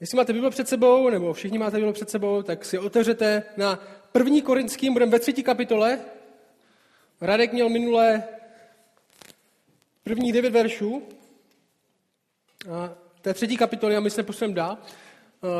[0.00, 3.82] Jestli máte Bible před sebou, nebo všichni máte Bible před sebou, tak si otevřete na
[4.12, 6.00] první korinským, budeme ve třetí kapitole.
[7.20, 8.24] Radek měl minulé
[10.04, 11.02] první devět veršů.
[12.72, 14.78] A té třetí kapitoly a my se posuneme dál.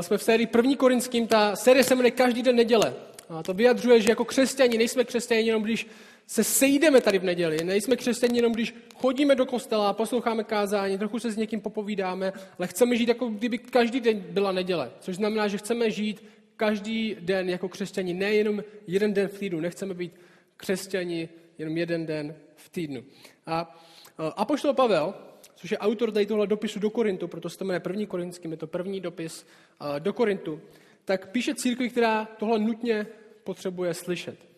[0.00, 2.94] Jsme v sérii první korinským, ta série se jmenuje Každý den neděle.
[3.28, 5.86] A to vyjadřuje, že jako křesťani nejsme křesťani jenom když
[6.26, 7.64] se sejdeme tady v neděli.
[7.64, 12.66] Nejsme křesťani jenom když chodíme do kostela, posloucháme kázání, trochu se s někým popovídáme, ale
[12.66, 14.90] chceme žít jako kdyby každý den byla neděle.
[15.00, 16.24] Což znamená, že chceme žít
[16.56, 19.60] každý den jako křesťani, nejenom jeden den v týdnu.
[19.60, 20.12] Nechceme být
[20.56, 23.04] křesťani jenom jeden den v týdnu.
[23.46, 23.80] A
[24.36, 25.14] Apoštol Pavel,
[25.56, 28.56] což je autor tady tohle dopisu do Korintu, proto se to jmenuje první korinským, je
[28.56, 29.46] to první dopis
[29.98, 30.60] do Korintu,
[31.04, 33.06] tak píše církvi, která tohle nutně
[33.44, 34.53] potřebuje slyšet.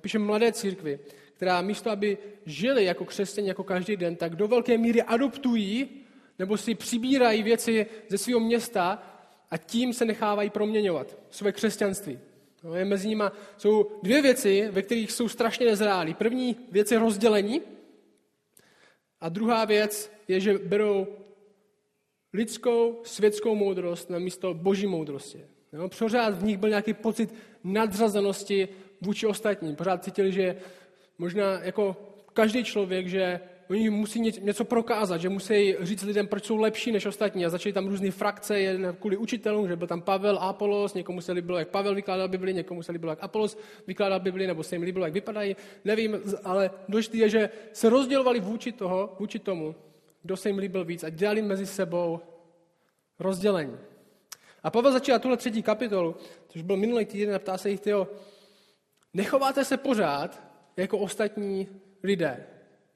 [0.00, 0.98] Píše mladé církvi,
[1.32, 5.88] která místo, aby žili jako křesťané jako každý den, tak do velké míry adoptují
[6.38, 9.02] nebo si přibírají věci ze svého města
[9.50, 12.18] a tím se nechávají proměňovat své křesťanství.
[12.64, 13.24] No, je mezi nimi
[13.56, 16.14] jsou dvě věci, ve kterých jsou strašně nezrálí.
[16.14, 17.62] První věc je rozdělení
[19.20, 21.06] a druhá věc je, že berou
[22.32, 25.44] lidskou, světskou moudrost na místo boží moudrosti.
[25.72, 28.68] Jo, pořád v nich byl nějaký pocit nadřazenosti
[29.00, 29.76] vůči ostatním.
[29.76, 30.56] Pořád cítili, že
[31.18, 31.96] možná jako
[32.32, 37.06] každý člověk, že oni musí něco prokázat, že musí říct lidem, proč jsou lepší než
[37.06, 37.46] ostatní.
[37.46, 41.32] A začaly tam různé frakce, jeden kvůli učitelům, že byl tam Pavel, Apolos, někomu se
[41.32, 44.82] líbilo, jak Pavel vykládal Bibli, někomu se líbilo, jak Apolos vykládal Bibli, nebo se jim
[44.82, 45.56] líbilo, jak vypadají.
[45.84, 49.74] Nevím, ale důležité je, že se rozdělovali vůči, toho, vůči tomu,
[50.22, 52.20] kdo se jim líbil víc a dělali mezi sebou
[53.18, 53.76] rozdělení.
[54.62, 56.16] A Pavel začíná tuhle třetí kapitolu,
[56.48, 58.08] což byl minulý týden, a ptá se jich, tyjo,
[59.16, 60.42] nechováte se pořád
[60.76, 61.68] jako ostatní
[62.02, 62.46] lidé.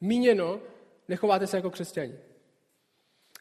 [0.00, 0.60] Míněno,
[1.08, 2.14] nechováte se jako křesťani.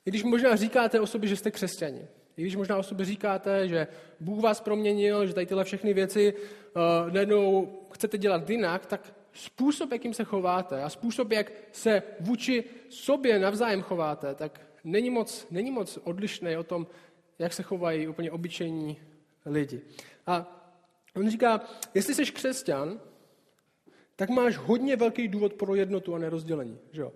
[0.05, 3.67] I když možná říkáte o sobě, že jste křesťani, i když možná o sobě říkáte,
[3.67, 3.88] že
[4.19, 9.92] Bůh vás proměnil, že tady tyhle všechny věci uh, najednou chcete dělat jinak, tak způsob,
[9.92, 15.71] jakým se chováte a způsob, jak se vůči sobě navzájem chováte, tak není moc, není
[15.71, 16.87] moc odlišný o tom,
[17.39, 18.98] jak se chovají úplně obyčejní
[19.45, 19.81] lidi.
[20.27, 20.58] A
[21.19, 21.61] on říká,
[21.93, 22.99] jestli jsi křesťan,
[24.15, 26.80] tak máš hodně velký důvod pro jednotu a nerozdělení.
[26.91, 27.13] Že jo?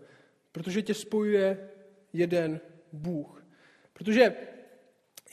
[0.52, 1.70] Protože tě spojuje
[2.14, 2.60] jeden
[2.94, 3.46] Bůh.
[3.94, 4.36] Protože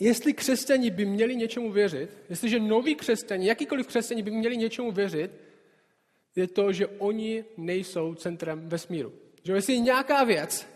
[0.01, 5.31] jestli křesťani by měli něčemu věřit, jestliže noví křesťani, jakýkoliv křesťani by měli něčemu věřit,
[6.37, 9.13] je to, že oni nejsou centrem vesmíru.
[9.45, 10.67] Že jestli je nějaká věc,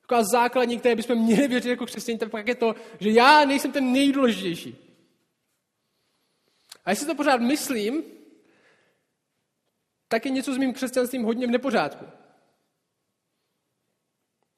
[0.00, 3.72] taková základní, které bychom měli věřit jako křesťané, tak pak je to, že já nejsem
[3.72, 4.83] ten nejdůležitější.
[6.84, 8.02] A jestli to pořád myslím,
[10.08, 12.04] tak je něco s mým křesťanstvím hodně v nepořádku.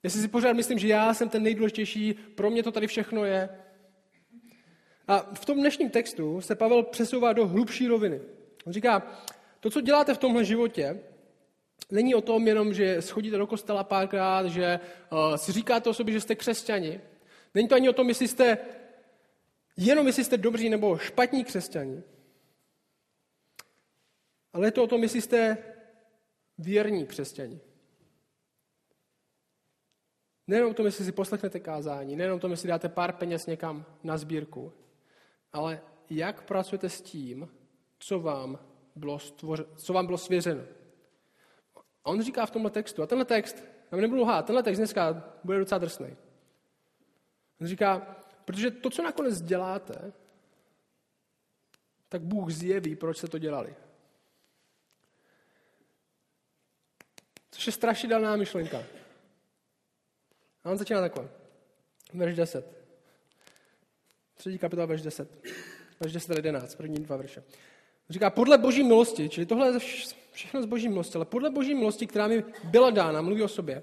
[0.02, 3.48] Jestli si pořád myslím, že já jsem ten nejdůležitější, pro mě to tady všechno je.
[5.08, 8.20] A v tom dnešním textu se Pavel přesouvá do hlubší roviny.
[8.66, 9.22] On říká,
[9.60, 11.00] to, co děláte v tomhle životě,
[11.90, 14.80] není o tom jenom, že schodíte do kostela párkrát, že
[15.12, 17.00] uh, si říkáte o sobě, že jste křesťani.
[17.54, 18.58] Není to ani o tom, jestli jste
[19.76, 22.02] jenom jestli jste dobří nebo špatní křesťani.
[24.56, 25.58] Ale je to o tom, jestli jste
[26.58, 27.60] věrní křesťani.
[30.46, 33.84] Nejenom o tom, jestli si poslechnete kázání, nejenom o tom, jestli dáte pár peněz někam
[34.02, 34.72] na sbírku,
[35.52, 35.80] ale
[36.10, 37.48] jak pracujete s tím,
[37.98, 38.58] co vám
[38.94, 40.62] bylo, stvoře, co vám bylo svěřeno.
[42.04, 45.32] A on říká v tomhle textu, a tenhle text, já nebudu lhát, tenhle text dneska
[45.44, 46.16] bude docela drsný.
[47.60, 50.12] On říká, protože to, co nakonec děláte,
[52.08, 53.76] tak Bůh zjeví, proč se to dělali.
[57.56, 58.82] Což je strašidelná myšlenka.
[60.64, 61.28] A on začíná takhle.
[62.14, 62.66] Verš 10.
[64.34, 65.46] Třetí kapitola, verš 10.
[66.00, 67.42] Verš 10 a 11, první dva verše.
[68.10, 69.78] Říká, podle boží milosti, čili tohle je
[70.32, 73.82] všechno z boží milosti, ale podle boží milosti, která mi byla dána, mluví o sobě,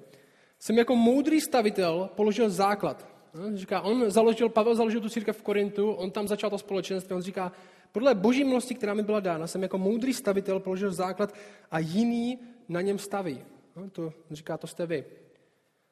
[0.60, 3.08] jsem jako moudrý stavitel položil základ.
[3.54, 7.22] Říká, on založil, Pavel založil tu církev v Korintu, on tam začal to společenství, on
[7.22, 7.52] říká,
[7.92, 11.36] podle boží milosti, která mi byla dána, jsem jako moudrý stavitel položil základ
[11.72, 12.40] a jiný
[12.70, 13.42] na něm staví.
[13.76, 15.06] No, to říká, to jste vy.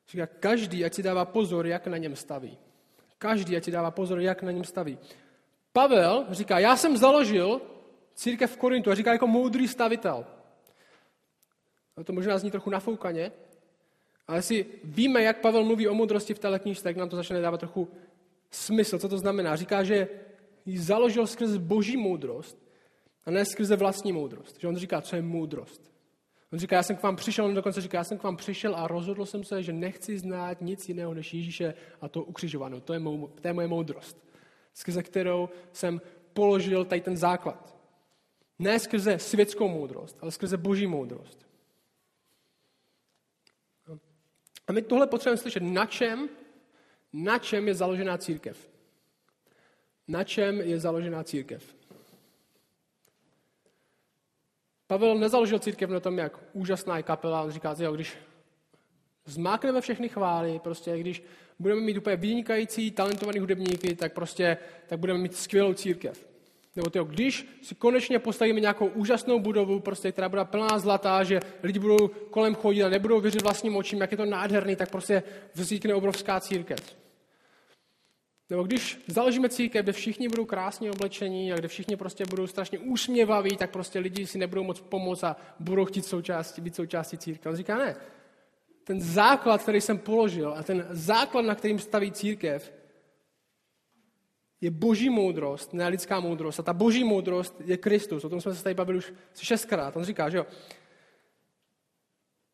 [0.08, 2.58] Říká, každý, ať si dává pozor, jak na něm staví.
[3.18, 4.98] Každý, ať si dává pozor, jak na něm staví.
[5.74, 7.62] Pavel říká, já jsem založil
[8.14, 10.26] církev v Korintu a říká jako moudrý stavitel.
[11.98, 13.32] A to možná zní trochu nafoukaně,
[14.28, 17.42] ale jestli víme, jak Pavel mluví o moudrosti v téhle knižce, tak nám to začne
[17.42, 17.88] dávat trochu
[18.52, 19.00] smysl.
[19.00, 19.56] Co to znamená?
[19.56, 20.08] Říká, že
[20.66, 22.58] ji založil skrze boží moudrost
[23.26, 24.60] a ne skrze vlastní moudrost.
[24.60, 25.91] Že on říká, co je moudrost.
[26.54, 28.76] On říká, já jsem k vám přišel, on dokonce říká, já jsem k vám přišel
[28.76, 32.80] a rozhodl jsem se, že nechci znát nic jiného než Ježíše a to ukřižovanou.
[32.80, 33.00] To je,
[33.42, 34.18] to je moje moudrost,
[34.74, 36.02] skrze kterou jsem
[36.34, 37.76] položil tady ten základ.
[38.60, 41.48] Ne skrze světskou moudrost, ale skrze boží moudrost.
[44.68, 46.30] A my tohle potřebujeme slyšet, na čem,
[47.14, 48.70] na čem je založená církev.
[50.08, 51.76] Na čem je založená církev.
[54.92, 57.42] Pavel nezaložil církev na tom, jak úžasná je kapela.
[57.42, 58.18] On říká, že když
[59.26, 61.24] zmákneme všechny chvály, prostě když
[61.60, 64.58] budeme mít úplně vynikající, talentovaný hudebníky, tak prostě
[64.88, 66.28] tak budeme mít skvělou církev.
[66.76, 71.40] Nebo tyjo, když si konečně postavíme nějakou úžasnou budovu, prostě, která bude plná zlatá, že
[71.64, 75.24] lidi budou kolem chodit a nebudou věřit vlastním očím, jak je to nádherný, tak prostě
[75.54, 77.01] vznikne obrovská církev.
[78.52, 82.80] Nebo když založíme církev, kde všichni budou krásně oblečení a kde všichni prostě budou strašně
[82.80, 87.52] úsměvaví, tak prostě lidi si nebudou moc pomoct a budou chtít součástí, být součástí církve.
[87.52, 87.96] On říká, ne,
[88.84, 92.74] ten základ, který jsem položil a ten základ, na kterým staví církev,
[94.62, 96.60] je boží moudrost, ne lidská moudrost.
[96.60, 98.26] A ta boží moudrost je Kristus.
[98.26, 99.98] O tom jsme se tady bavili už šestkrát.
[99.98, 100.46] On říká, že jo,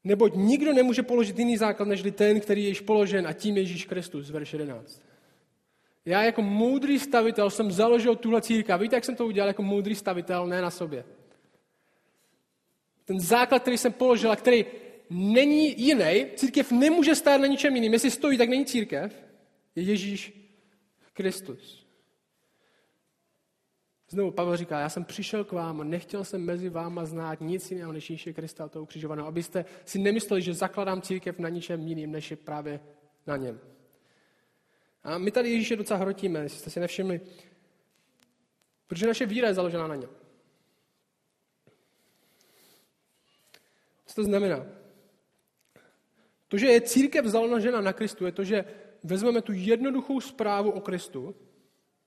[0.03, 3.63] neboť nikdo nemůže položit jiný základ, než ten, který je již položen a tím je
[3.63, 5.06] Ježíš Kristus, verš 11.
[6.07, 8.81] Já jako moudrý stavitel jsem založil tuhle církev.
[8.81, 10.47] Víte, jak jsem to udělal jako moudrý stavitel?
[10.47, 11.05] Ne na sobě.
[13.05, 14.65] Ten základ, který jsem položil a který
[15.09, 17.93] není jiný, církev nemůže stát na ničem jiným.
[17.93, 19.25] Jestli stojí, tak není církev,
[19.75, 20.33] je Ježíš
[21.13, 21.87] Kristus.
[24.09, 27.71] Znovu Pavel říká, já jsem přišel k vám a nechtěl jsem mezi váma znát nic
[27.71, 31.81] jiného než Ježíše Krista a toho ukřižovaného, abyste si nemysleli, že zakladám církev na ničem
[31.81, 32.79] jiným, než je právě
[33.27, 33.59] na něm.
[35.07, 37.21] A my tady Ježíše docela hrotíme, jestli jste si nevšimli.
[38.87, 40.09] Protože naše víra je založená na něm.
[44.05, 44.65] Co to znamená?
[46.47, 48.65] To, že je církev založena na Kristu, je to, že
[49.03, 51.35] vezmeme tu jednoduchou zprávu o Kristu,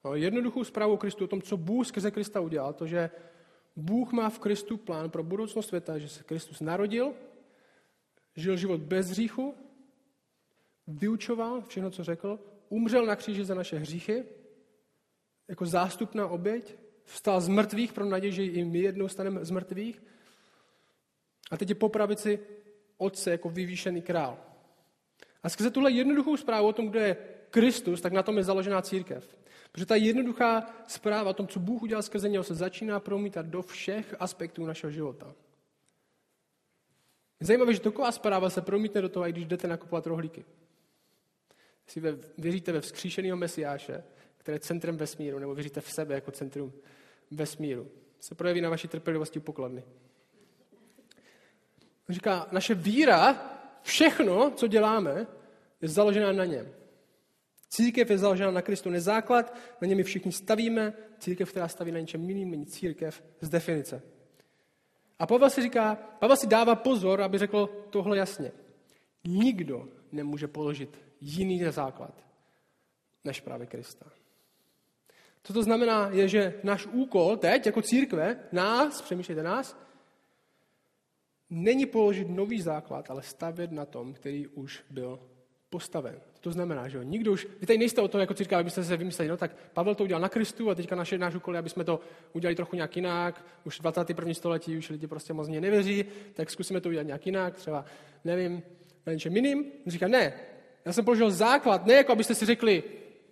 [0.04, 3.10] no, jednoduchou zprávu o Kristu, o tom, co Bůh skrze Krista udělal, to, že
[3.76, 7.12] Bůh má v Kristu plán pro budoucnost světa, že se Kristus narodil,
[8.36, 9.54] žil život bez hříchu,
[10.86, 12.38] vyučoval všechno, co řekl,
[12.70, 14.24] umřel na kříži za naše hříchy,
[15.48, 20.02] jako zástupná oběť, vstal z mrtvých pro naději, že i my jednou staneme z mrtvých.
[21.50, 22.40] A teď je po pravici
[22.96, 24.38] Otce jako vyvýšený král.
[25.42, 27.16] A skrze tuhle jednoduchou zprávu o tom, kdo je
[27.50, 29.38] Kristus, tak na tom je založená církev.
[29.72, 33.62] Protože ta jednoduchá zpráva o tom, co Bůh udělal skrze něho, se začíná promítat do
[33.62, 35.34] všech aspektů našeho života.
[37.40, 40.44] Je zajímavé, že taková zpráva se promítne do toho, i když jdete nakupovat rohlíky.
[41.90, 44.04] Jestli ve, věříte ve vzkříšeného Mesiáše,
[44.38, 46.72] které je centrem vesmíru, nebo věříte v sebe jako centrum
[47.30, 47.88] vesmíru,
[48.20, 49.84] se projeví na vaší trpělivosti pokladny.
[52.08, 53.32] On říká, naše víra,
[53.82, 55.26] všechno, co děláme,
[55.82, 56.68] je založená na něm.
[57.68, 60.92] Církev je založena na Kristu nezáklad, na něm my všichni stavíme.
[61.18, 64.02] Církev, která staví na něčem jiným, není církev z definice.
[65.18, 68.52] A Pavel si říká, Pavel si dává pozor, aby řekl tohle jasně.
[69.24, 72.14] Nikdo nemůže položit jiný základ
[73.24, 74.06] než právě Krista.
[75.42, 79.76] Co to znamená, je, že náš úkol teď, jako církve, nás, přemýšlejte nás,
[81.50, 85.20] není položit nový základ, ale stavět na tom, který už byl
[85.70, 86.20] postaven.
[86.40, 88.96] To znamená, že jo, nikdo už, vy tady nejste o tom jako církev, abyste se
[88.96, 91.70] vymysleli, no tak Pavel to udělal na Kristu a teďka naše, náš úkol je, aby
[91.70, 92.00] jsme to
[92.32, 94.34] udělali trochu nějak jinak, už 21.
[94.34, 97.84] století už lidi prostě moc mě nevěří, tak zkusíme to udělat nějak jinak, třeba,
[98.24, 98.62] nevím,
[99.06, 99.64] na něčem jiným.
[99.86, 100.32] Říká, ne,
[100.84, 102.82] já jsem položil základ, ne jako abyste si řekli,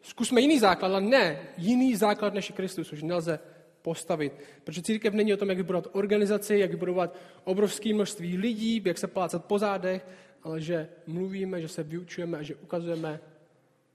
[0.02, 3.38] zkusme jiný základ, ale ne, jiný základ než Kristus, už nelze
[3.82, 4.32] postavit.
[4.64, 9.06] Protože církev není o tom, jak vybudovat organizaci, jak vybudovat obrovské množství lidí, jak se
[9.06, 10.06] plácat po zádech,
[10.42, 13.20] ale že mluvíme, že se vyučujeme a že ukazujeme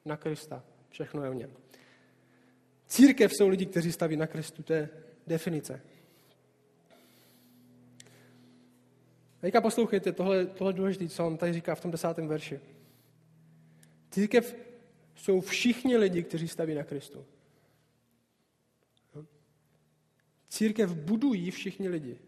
[0.05, 0.63] na Krista.
[0.89, 1.51] Všechno je o něm.
[2.87, 4.89] Církev jsou lidi, kteří staví na Kristu, to je
[5.27, 5.81] definice.
[9.41, 12.59] Teďka poslouchejte, tohle, tohle důležité, co on tady říká v tom desátém verši.
[14.13, 14.55] Církev
[15.15, 17.25] jsou všichni lidi, kteří staví na Kristu.
[20.49, 22.19] Církev budují všichni lidi.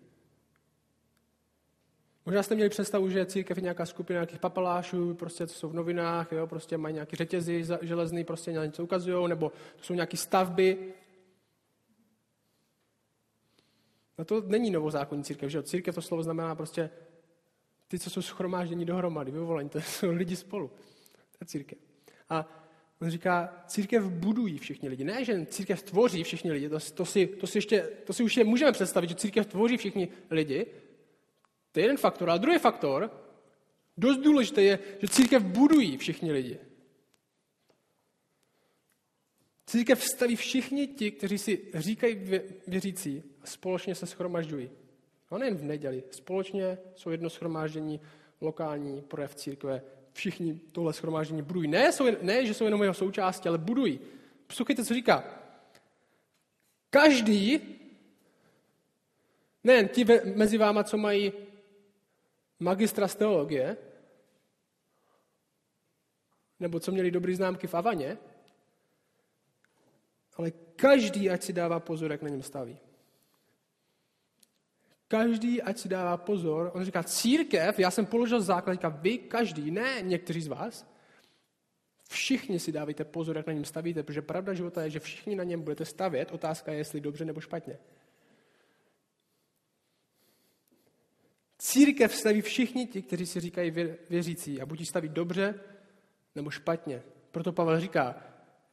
[2.26, 5.74] Možná jste měli představu, že církev je nějaká skupina nějakých papalášů, prostě, co jsou v
[5.74, 10.94] novinách, jo, prostě mají nějaké řetězy železný, prostě něco ukazují, nebo to jsou nějaké stavby.
[14.18, 15.64] No to není novozákonní církev, že jo?
[15.64, 16.90] Církev to slovo znamená prostě
[17.88, 20.72] ty, co jsou schromáždění dohromady, vyvolení, to jsou lidi spolu.
[21.38, 21.78] To je církev.
[22.30, 22.66] A
[23.02, 25.04] on říká, církev budují všichni lidi.
[25.04, 28.38] Ne, že církev tvoří všichni lidi, to, to, si, to, si, ještě, to si už
[28.38, 30.66] je můžeme představit, že církev tvoří všichni lidi,
[31.72, 32.30] To je jeden faktor.
[32.30, 33.12] A druhý faktor,
[33.98, 36.60] dost důležité je, že církev budují všichni lidi.
[39.66, 42.16] Církev staví všichni ti, kteří si říkají
[42.68, 44.70] věřící a společně se schromažďují.
[45.30, 46.04] A nejen v neděli.
[46.12, 48.02] Společně jsou jedno schromáždění,
[48.42, 49.82] lokální projev církve.
[50.16, 51.68] Všichni tohle schromáždění budují.
[51.68, 54.00] Ne, jsou, ne, že jsou jenom jeho součástí, ale budují.
[54.48, 55.24] Poslouchejte, co říká.
[56.90, 57.60] Každý,
[59.64, 60.06] nejen ti
[60.36, 61.34] mezi váma, co mají
[62.60, 63.78] magistra z teologie,
[66.60, 68.18] nebo co měli dobrý známky v Avaně,
[70.38, 72.80] ale každý, ať si dává pozor, jak na něm staví.
[75.08, 76.72] Každý, ať si dává pozor.
[76.74, 80.86] On říká, církev, já jsem položil základ, říká, vy, každý, ne někteří z vás,
[82.10, 85.44] všichni si dávejte pozor, jak na něm stavíte, protože pravda života je, že všichni na
[85.44, 86.32] něm budete stavět.
[86.32, 87.78] Otázka je, jestli dobře nebo špatně.
[91.58, 93.72] Církev staví všichni ti, kteří si říkají
[94.10, 95.60] věřící a buď staví dobře
[96.36, 97.04] nebo špatně.
[97.32, 98.24] Proto Pavel říká,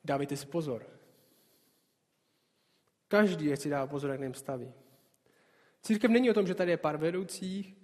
[0.05, 0.87] dávejte si pozor.
[3.09, 4.73] Každý je si dává pozor, jak něm staví.
[5.83, 7.75] Církev není o tom, že tady je pár vedoucích,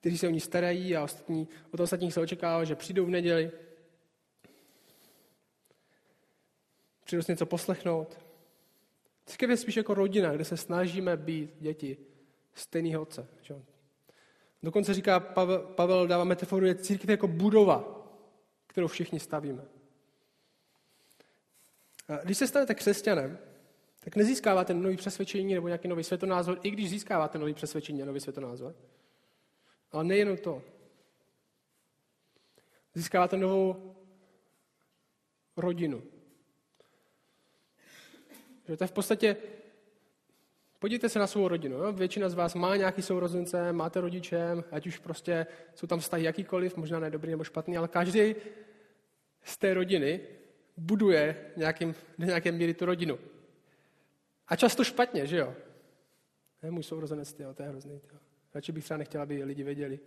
[0.00, 3.50] kteří se o ní starají a ostatní, od ostatních se očekává, že přijdou v neděli,
[7.04, 8.18] přijdou si něco poslechnout.
[9.26, 11.96] Církev je spíš jako rodina, kde se snažíme být děti
[12.54, 13.28] stejného otce.
[13.42, 13.54] Že?
[14.62, 18.06] Dokonce říká Pavel, Pavel dává metaforu, je církev jako budova,
[18.66, 19.62] kterou všichni stavíme.
[22.24, 23.38] Když se stanete křesťanem,
[24.06, 28.20] tak nezískáváte nový přesvědčení nebo nějaký nový světonázor, i když získáváte nový přesvědčení a nový
[28.20, 28.74] světonázor.
[29.92, 30.62] Ale nejen to.
[32.94, 33.94] Získáváte novou
[35.56, 36.02] rodinu.
[38.68, 39.36] Že to je v podstatě,
[40.78, 41.76] podívejte se na svou rodinu.
[41.76, 41.92] Jo?
[41.92, 46.76] Většina z vás má nějaký sourozence, máte rodiče, ať už prostě jsou tam vztahy jakýkoliv,
[46.76, 48.34] možná ne dobrý nebo špatný, ale každý
[49.42, 50.20] z té rodiny
[50.76, 53.18] buduje nějakým, do nějaké míry tu rodinu.
[54.48, 55.54] A často špatně, že jo?
[56.62, 58.00] Ne, můj sourozenec, tyjo, to je hrozný.
[58.00, 58.20] Tyjo.
[58.54, 60.00] Radši bych třeba nechtěla, aby lidi věděli.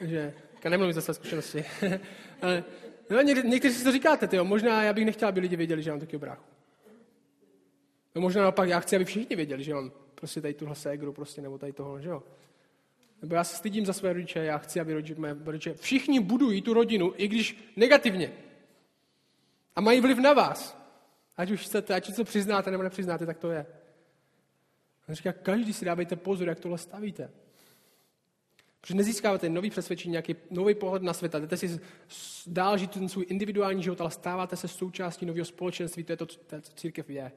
[0.00, 0.34] že,
[0.68, 1.64] nemluvím za své zkušenosti.
[2.42, 2.64] Ale,
[3.10, 4.44] no, něk, někteří si to říkáte, tyjo.
[4.44, 6.44] možná já bych nechtěla, aby lidi věděli, že mám takový bráchu.
[8.14, 11.42] No možná naopak já chci, aby všichni věděli, že mám prostě tady tuhle ségru, prostě,
[11.42, 12.22] nebo tady tohle, že jo.
[13.22, 16.62] Nebo já se stydím za své rodiče, já chci, aby rodiče, mé rodiče, všichni budují
[16.62, 18.32] tu rodinu, i když negativně.
[19.76, 20.79] A mají vliv na vás.
[21.40, 23.66] Ať už chcete, ať už to přiznáte nebo nepřiznáte, tak to je.
[25.08, 27.30] On říká, každý si dávejte pozor, jak tohle stavíte.
[28.80, 31.80] Protože nezískáváte nový přesvědčení, nějaký nový pohled na svět, jdete si
[32.46, 36.26] dál žít ten svůj individuální život, ale stáváte se součástí nového společenství, to je to,
[36.26, 37.32] to, co církev je.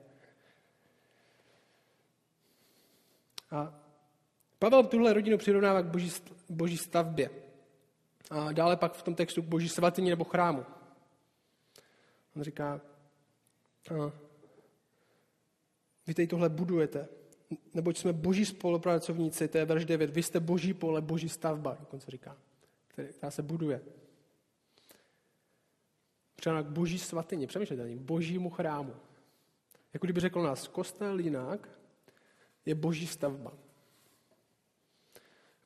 [3.51, 3.79] A
[4.59, 6.11] Pavel tuhle rodinu přirovnává k boží,
[6.49, 7.29] boží stavbě.
[8.29, 10.65] A dále pak v tom textu k boží svatyni nebo chrámu.
[12.35, 12.81] On říká,
[16.07, 17.07] vy tady tohle budujete,
[17.73, 22.11] neboť jsme boží spolupracovníci, to je verš 9, vy jste boží pole, boží stavba, dokonce
[22.11, 22.37] říká,
[22.87, 23.81] která se buduje.
[26.35, 28.95] Třeba k boží svatyni, přemýšlejte ní, božímu chrámu.
[29.93, 31.69] Jako kdyby řekl nás, kostel jinak
[32.65, 33.53] je boží stavba.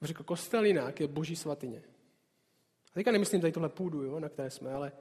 [0.02, 1.84] Řekl, kostel jinak je boží svatyně.
[2.92, 4.92] A teďka nemyslím tady tohle půdu, jo, na které jsme, ale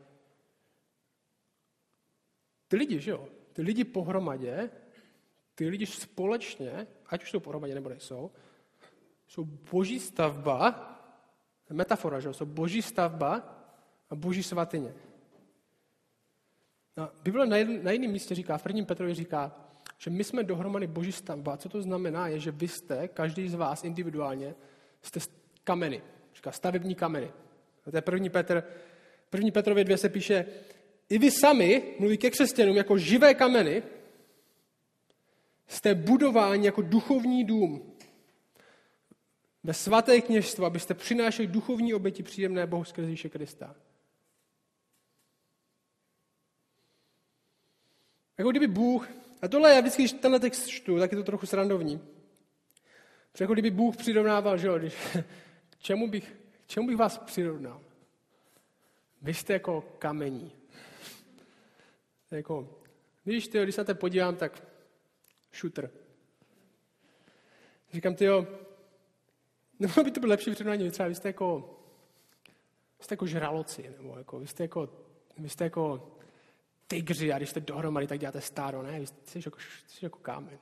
[2.68, 3.28] ty lidi, že jo?
[3.52, 4.70] Ty lidi pohromadě,
[5.54, 8.30] ty lidi společně, ať už jsou pohromadě nebo nejsou,
[9.28, 10.92] jsou boží stavba,
[11.70, 12.34] metafora, že jo?
[12.34, 13.62] Jsou boží stavba
[14.10, 14.94] a boží svatyně.
[16.96, 19.66] No, Bible na, na jiném místě říká, v prvním Petrovi říká,
[19.98, 21.56] že my jsme dohromady boží stavba.
[21.56, 24.54] Co to znamená, je, že vy jste, každý z vás individuálně,
[25.02, 25.20] jste
[25.64, 26.02] kameny.
[26.34, 27.32] Říká stavební kameny.
[27.86, 28.64] A to je první Petr,
[29.30, 30.46] první Petrově dvě se píše,
[31.08, 33.82] i vy sami, mluví ke křesťanům, jako živé kameny,
[35.66, 37.96] jste budováni jako duchovní dům
[39.66, 43.76] ve svaté kněžstvo, abyste přinášeli duchovní oběti příjemné Bohu skrze Ježíše Krista.
[48.38, 49.08] Jako kdyby Bůh,
[49.42, 52.00] a tohle já vždycky, když tenhle text čtu, tak je to trochu srandovní.
[53.32, 54.94] Protože jako kdyby Bůh přirovnával, že jo, když,
[55.70, 57.80] k čemu bych, k čemu bych vás přirovnal?
[59.22, 60.55] Vy jste jako kamení.
[62.30, 62.68] Jako,
[63.26, 64.62] víš, tyjo, když se na to podívám, tak
[65.52, 65.90] šutr.
[67.92, 68.46] Říkám, ty jo,
[69.78, 71.78] nemohlo by to být lepší přirovnání, třeba vy jste jako,
[72.98, 74.88] vy jste jako žraloci, nebo jako, vy jste jako,
[75.38, 76.12] vy jste jako
[76.86, 79.00] tygři a když jste dohromady, tak děláte stáro, ne?
[79.00, 80.58] Vy jste jako, jste jako kámen.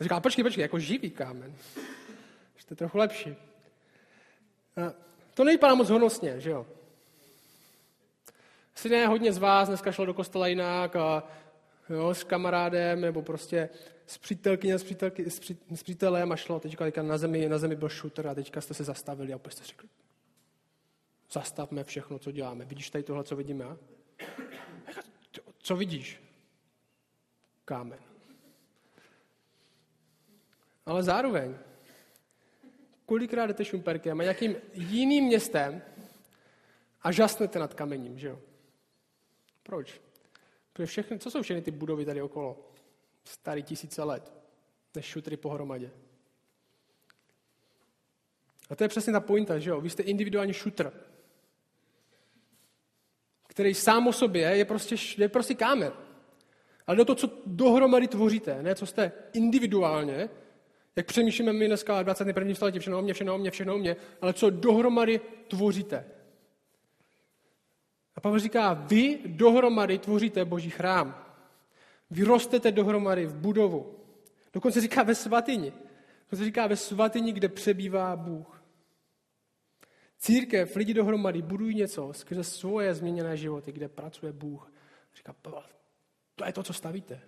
[0.00, 1.56] A říká, počkej, počkej, jako živý kámen.
[2.68, 3.36] To je trochu lepší.
[4.76, 4.94] A
[5.34, 6.66] to nevypadá moc honosně, že jo?
[8.78, 11.22] Asi ne, hodně z vás dneska šlo do kostela jinak a
[11.90, 13.68] jo, s kamarádem nebo prostě
[14.06, 17.58] s přítelkyně, s, přítelky, s, pří, s přítelem a šlo teďka, teďka na, zemi, na
[17.58, 19.88] zemi byl šuter a teďka jste se zastavili a opět jste řekli,
[21.32, 22.64] zastavme všechno, co děláme.
[22.64, 23.64] Vidíš tady tohle, co vidíme?
[23.64, 23.76] A?
[25.58, 26.22] Co vidíš?
[27.64, 27.98] Kámen.
[30.86, 31.56] Ale zároveň,
[33.06, 35.82] kolikrát jdete šumperkem a nějakým jiným městem
[37.02, 38.40] a žasnete nad kamením, že jo?
[39.68, 40.00] Proč?
[40.72, 42.70] Protože všechny, co jsou všechny ty budovy tady okolo?
[43.24, 44.32] Starý tisíce let,
[44.94, 45.90] než šutry pohromadě.
[48.70, 49.80] A to je přesně ta pointa, že jo?
[49.80, 50.92] Vy jste individuální šutr,
[53.48, 55.92] který sám o sobě je prostě, je prostě kámen.
[56.86, 60.30] Ale do toho, co dohromady tvoříte, ne co jste individuálně,
[60.96, 62.54] jak přemýšlíme my dneska v 21.
[62.54, 66.17] století, všechno o mě, všechno o mě, všechno o mě, ale co dohromady tvoříte.
[68.18, 71.24] A Pavel říká, vy dohromady tvoříte boží chrám.
[72.10, 73.96] Vy rostete dohromady v budovu.
[74.52, 75.72] Dokonce říká ve svatyni.
[76.24, 78.62] Dokonce říká ve svatyni, kde přebývá Bůh.
[80.18, 84.72] Církev, lidi dohromady budují něco skrze svoje změněné životy, kde pracuje Bůh.
[85.16, 85.64] Říká, Pavel,
[86.36, 87.20] to je to, co stavíte.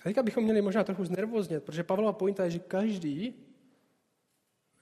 [0.00, 3.34] A teďka bychom měli možná trochu znervoznět, protože Pavlova pointa je, že každý,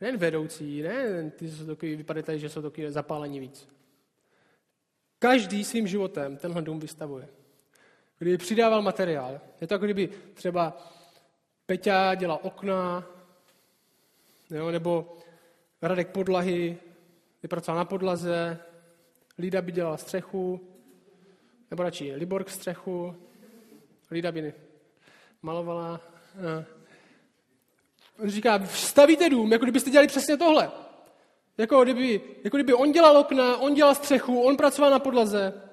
[0.01, 3.69] nejen vedoucí, ne ty, co takový, vypadají že jsou takový zapálení víc.
[5.19, 7.29] Každý svým životem tenhle dům vystavuje.
[8.19, 10.77] Kdyby přidával materiál, je to jako kdyby třeba
[11.67, 13.07] Peťa dělal okna,
[14.51, 15.17] jo, nebo
[15.83, 16.79] Radek podlahy,
[17.43, 18.59] vypracoval na podlaze,
[19.39, 20.61] Lída by dělala střechu,
[21.71, 23.17] nebo radši Liborg střechu,
[24.11, 24.55] Lída by
[25.43, 26.01] malovala.
[28.23, 30.71] On říká, stavíte dům, jako kdybyste dělali přesně tohle.
[31.59, 35.71] Jako kdyby, jako kdyby on dělal okna, on dělal střechu, on pracoval na podlaze.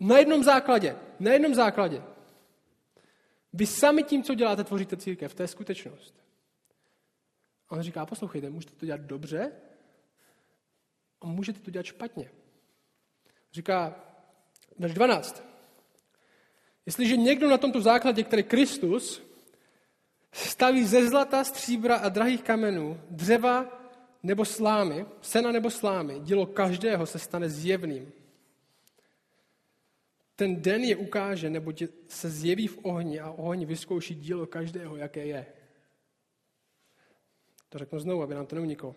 [0.00, 0.96] Na jednom základě.
[1.20, 2.02] Na jednom základě.
[3.52, 5.34] Vy sami tím, co děláte, tvoříte církev.
[5.34, 6.14] To je skutečnost.
[7.68, 9.52] A on říká, poslouchejte, můžete to dělat dobře
[11.20, 12.30] a můžete to dělat špatně.
[13.52, 14.04] Říká,
[14.78, 15.42] verš 12.
[16.86, 19.25] Jestliže někdo na tomto základě, který Kristus,
[20.36, 23.66] staví ze zlata, stříbra a drahých kamenů, dřeva
[24.22, 28.12] nebo slámy, sena nebo slámy, dílo každého se stane zjevným.
[30.36, 31.72] Ten den je ukáže, nebo
[32.08, 35.46] se zjeví v ohni a oheň vyzkouší dílo každého, jaké je.
[37.68, 38.94] To řeknu znovu, aby nám to neuniklo.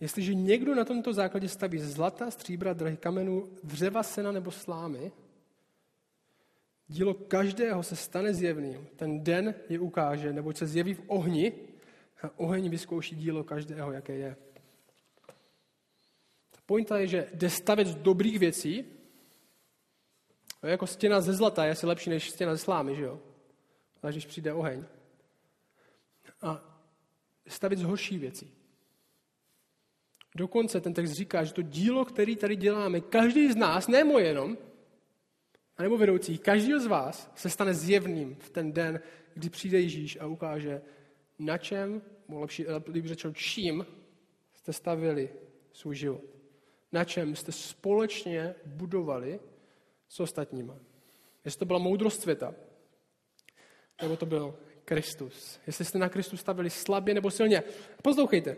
[0.00, 5.12] Jestliže někdo na tomto základě staví zlata, stříbra, drahých kamenů, dřeva, sena nebo slámy,
[6.88, 8.86] dílo každého se stane zjevným.
[8.96, 11.52] Ten den je ukáže, neboť se zjeví v ohni
[12.22, 14.36] a oheň vyzkouší dílo každého, jaké je.
[16.50, 18.84] Ta pointa je, že jde stavět z dobrých věcí,
[20.62, 23.20] jako stěna ze zlata je asi lepší než stěna ze slámy, že jo?
[24.02, 24.84] Ale když přijde oheň.
[26.42, 26.80] A
[27.46, 28.52] stavět z horší věcí.
[30.34, 34.26] Dokonce ten text říká, že to dílo, který tady děláme, každý z nás, ne moje
[34.26, 34.58] jenom,
[35.76, 39.00] anebo vedoucí, každý z vás se stane zjevným v ten den,
[39.34, 40.82] kdy přijde Ježíš a ukáže,
[41.38, 43.86] na čem, lepší, líbí řečeno, čím
[44.54, 45.30] jste stavili
[45.72, 46.24] svůj život.
[46.92, 49.40] Na čem jste společně budovali
[50.08, 50.76] s ostatníma.
[51.44, 52.54] Jestli to byla moudrost světa,
[54.02, 55.60] nebo to byl Kristus.
[55.66, 57.62] Jestli jste na Kristus stavili slabě nebo silně.
[58.02, 58.56] Poslouchejte,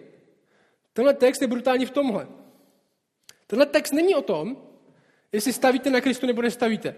[0.93, 2.29] tenhle text je brutální v tomhle.
[3.47, 4.57] Tenhle text není o tom,
[5.33, 6.95] jestli stavíte na Kristu nebo nestavíte.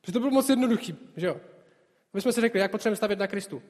[0.00, 1.40] Protože to bylo moc jednoduchý, že jo?
[2.12, 3.62] My jsme si řekli, jak potřebujeme stavět na Kristu.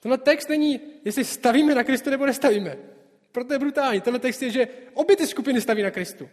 [0.00, 2.76] Tenhle text není, jestli stavíme na Kristu nebo nestavíme.
[3.32, 4.00] Proto je brutální.
[4.00, 6.30] Tenhle text je, že obě ty skupiny staví na Kristu.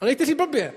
[0.00, 0.72] Ale někteří blbě.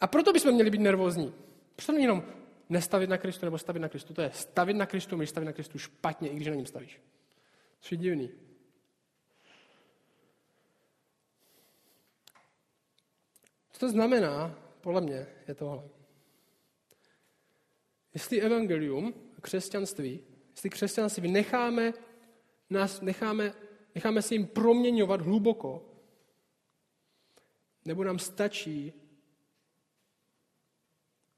[0.00, 1.34] A proto bychom měli být nervózní.
[1.76, 2.24] Proč to není jenom
[2.68, 4.14] nestavit na Kristu nebo stavit na Kristu?
[4.14, 7.00] To je stavit na Kristu, můžeš stavit na Kristu špatně, i když na něm stavíš.
[7.80, 8.30] To je divný.
[13.82, 15.82] To znamená, podle mě, je tohle.
[18.14, 21.92] Jestli evangelium, křesťanství, jestli křesťanství necháme,
[22.70, 23.54] nás, necháme,
[23.94, 25.88] necháme se jim proměňovat hluboko,
[27.84, 28.92] nebo nám stačí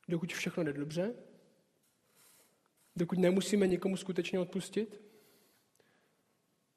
[0.09, 1.14] dokud všechno jde dobře,
[2.96, 5.00] dokud nemusíme nikomu skutečně odpustit,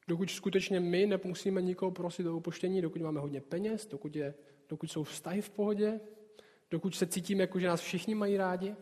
[0.08, 4.34] dokud skutečně my nemusíme nikoho prosit o upoštění, dokud máme hodně peněz, dokud je
[4.70, 6.00] dokud jsou vztahy v pohodě,
[6.70, 8.76] dokud se cítíme, jako že nás všichni mají rádi,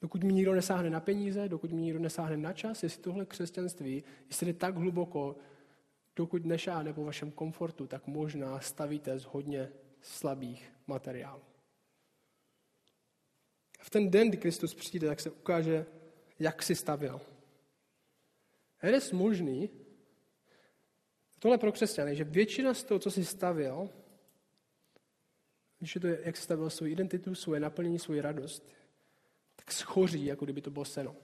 [0.00, 4.04] dokud mi nikdo nesáhne na peníze, dokud mi nikdo nesáhne na čas, jestli tohle křesťanství,
[4.28, 5.36] jestli jde tak hluboko,
[6.16, 11.42] dokud nešáhne po vašem komfortu, tak možná stavíte z hodně slabých materiálů.
[13.80, 15.86] V ten den, kdy Kristus přijde, tak se ukáže,
[16.38, 17.20] jak si stavil.
[18.80, 19.70] A je možný,
[21.38, 23.90] tohle pro křesťany, že většina z toho, co si stavil,
[25.78, 28.74] když je to, jak si stavil svou identitu, svoje naplnění, svou radost,
[29.56, 31.16] tak schoří, jako kdyby to bylo seno.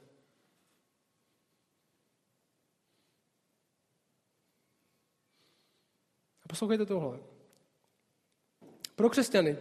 [6.43, 7.21] A poslouchejte tohle.
[8.97, 9.57] Pro křesťany,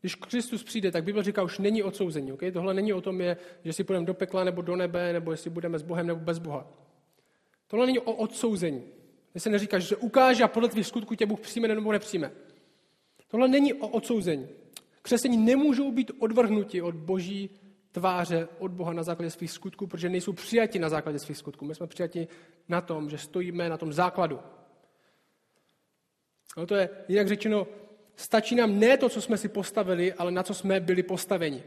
[0.00, 2.32] když Kristus přijde, tak Bible říká, už není odsouzení.
[2.32, 2.52] Okay?
[2.52, 5.50] Tohle není o tom, je, že si půjdeme do pekla nebo do nebe, nebo jestli
[5.50, 6.72] budeme s Bohem nebo bez Boha.
[7.66, 9.01] Tohle není o odsouzení.
[9.32, 12.32] Kde se neříká, že ukáže a podle tvých skutků tě Bůh přijme nebo nepřijme.
[13.28, 14.48] Tohle není o odsouzení.
[15.02, 17.50] Křesťaní nemůžou být odvrhnuti od boží
[17.92, 21.64] tváře, od Boha na základě svých skutků, protože nejsou přijati na základě svých skutků.
[21.64, 22.28] My jsme přijati
[22.68, 24.40] na tom, že stojíme na tom základu.
[26.56, 27.66] No to je, jinak řečeno,
[28.16, 31.62] stačí nám ne to, co jsme si postavili, ale na co jsme byli postaveni.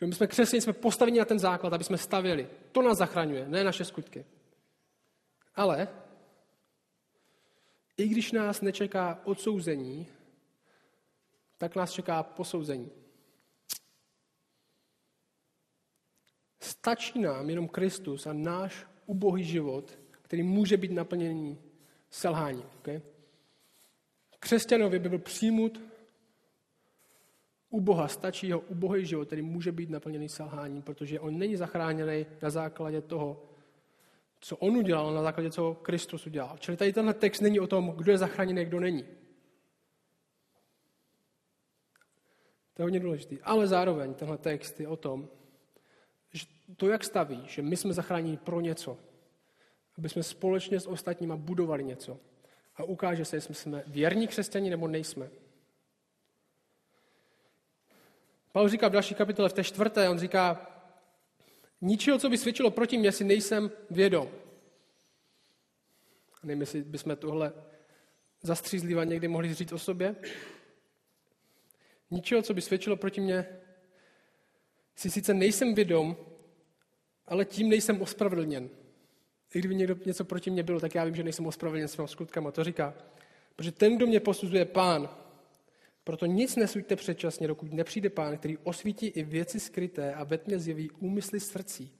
[0.00, 2.48] Že my jsme křesťané, jsme postaveni na ten základ, aby jsme stavili.
[2.72, 4.24] To nás zachraňuje, ne naše skutky.
[5.54, 5.88] Ale
[8.00, 10.06] i když nás nečeká odsouzení,
[11.58, 12.90] tak nás čeká posouzení.
[16.60, 21.58] Stačí nám jenom Kristus a náš ubohý život, který může být naplněný
[22.10, 22.64] selháním.
[22.78, 23.02] Okay?
[24.38, 25.80] Křesťanovi by byl přijmut
[27.70, 32.26] u Boha, stačí jeho ubohý život, který může být naplněný selháním, protože on není zachráněný
[32.42, 33.49] na základě toho,
[34.40, 36.58] co on udělal, na základě co Kristus udělal.
[36.58, 39.02] Čili tady tenhle text není o tom, kdo je zachráněný, kdo není.
[42.74, 43.38] To je hodně důležitý.
[43.42, 45.28] Ale zároveň tenhle text je o tom,
[46.32, 48.98] že to, jak staví, že my jsme zachráněni pro něco,
[49.98, 52.18] aby jsme společně s ostatníma budovali něco.
[52.76, 55.30] A ukáže se, jestli jsme věrní křesťani nebo nejsme.
[58.52, 60.66] Pavel říká v další kapitole, v té čtvrté, on říká,
[61.80, 64.28] ničeho, co by svědčilo proti mě, si nejsem vědom.
[66.42, 67.52] Nevím, jestli bychom tohle
[68.42, 70.16] zastřízliva někdy mohli říct o sobě.
[72.10, 73.46] Ničeho, co by svědčilo proti mě,
[74.96, 76.16] si sice nejsem vědom,
[77.26, 78.68] ale tím nejsem ospravedlněn.
[79.54, 82.50] I kdyby někdo něco proti mě bylo, tak já vím, že nejsem ospravedlněn svým skutkama.
[82.50, 82.94] To říká,
[83.56, 85.08] protože ten, kdo mě posuzuje pán,
[86.04, 90.58] proto nic nesuďte předčasně, dokud nepřijde pán, který osvítí i věci skryté a ve tmě
[90.58, 91.92] zjeví úmysly srdcí.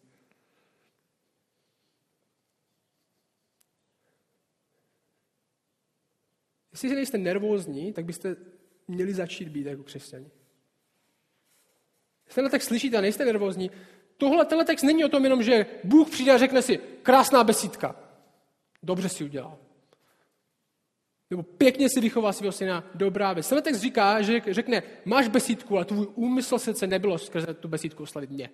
[6.73, 8.37] Jestli nejste nervózní, tak byste
[8.89, 10.31] měli začít být jako křesťani.
[12.27, 13.71] Jestli tak slyšíte a nejste nervózní,
[14.17, 17.97] tohle, tenhle text není o tom jenom, že Bůh přijde a řekne si, krásná besídka.
[18.83, 19.59] Dobře si udělal.
[21.31, 23.53] Nebo pěkně si vychová svého syna, dobrá věc.
[23.63, 28.31] Text říká, že řekne, máš besídku, ale tvůj úmysl sice nebylo skrze tu besídku oslavit
[28.31, 28.51] mě.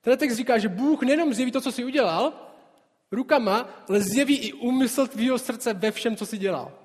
[0.00, 2.32] Tenhle text říká, že Bůh nejenom zjeví to, co jsi udělal,
[3.12, 6.78] rukama, ale zjeví i úmysl tvýho srdce ve všem, co jsi dělal.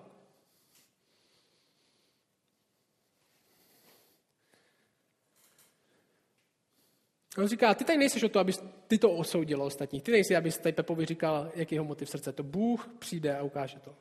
[7.38, 10.02] On říká, ty tady nejsi o to, abys ty to osoudil ostatní.
[10.02, 12.32] Ty nejsi, abys tady Pepovi říkal, jaký jeho motiv srdce.
[12.32, 13.96] To Bůh přijde a ukáže to.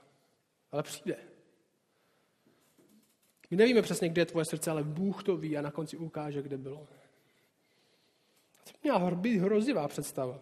[0.72, 1.16] Ale přijde.
[3.50, 6.42] My nevíme přesně, kde je tvoje srdce, ale Bůh to ví a na konci ukáže,
[6.42, 6.88] kde bylo.
[8.64, 10.40] To měla být hrozivá představa.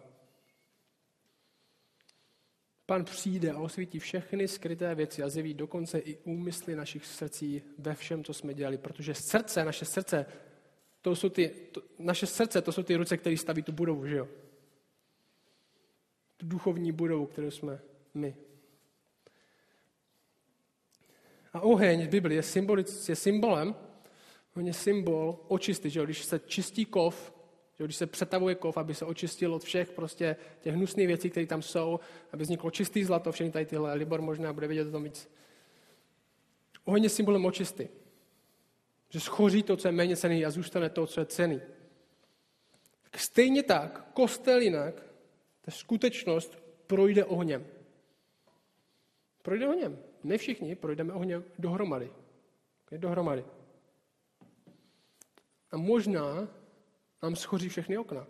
[2.85, 7.95] Pan přijde a osvítí všechny skryté věci a zjeví dokonce i úmysly našich srdcí ve
[7.95, 10.25] všem, co jsme dělali, protože srdce, naše srdce
[11.01, 14.15] to jsou ty, to, naše srdce, to jsou ty ruce, které staví tu budovu, že
[14.15, 14.27] jo?
[16.37, 17.81] Tu duchovní budovu, kterou jsme
[18.13, 18.35] my.
[21.53, 23.75] A oheň v Biblii je, symbolic, je symbolem,
[24.55, 26.03] on je symbol očisty, že?
[26.03, 27.33] Když se čistí kov,
[27.77, 31.45] že když se přetavuje kov, aby se očistil od všech prostě těch hnusných věcí, které
[31.45, 31.99] tam jsou,
[32.31, 35.29] aby vzniklo čistý zlato, všechny tady tyhle, Libor možná bude vědět o tom víc.
[36.85, 37.89] Oheň je symbolem očisty.
[39.09, 41.61] Že schoří to, co je méně cený a zůstane to, co je cený.
[43.15, 45.03] Stejně tak, kostel jinak,
[45.61, 47.67] ta skutečnost projde ohněm.
[49.41, 50.10] Projde ohněm.
[50.23, 52.11] Ne všichni projdeme ohněm dohromady.
[52.91, 53.45] Dohromady.
[55.71, 56.47] A možná
[57.23, 58.27] nám schoří všechny okna.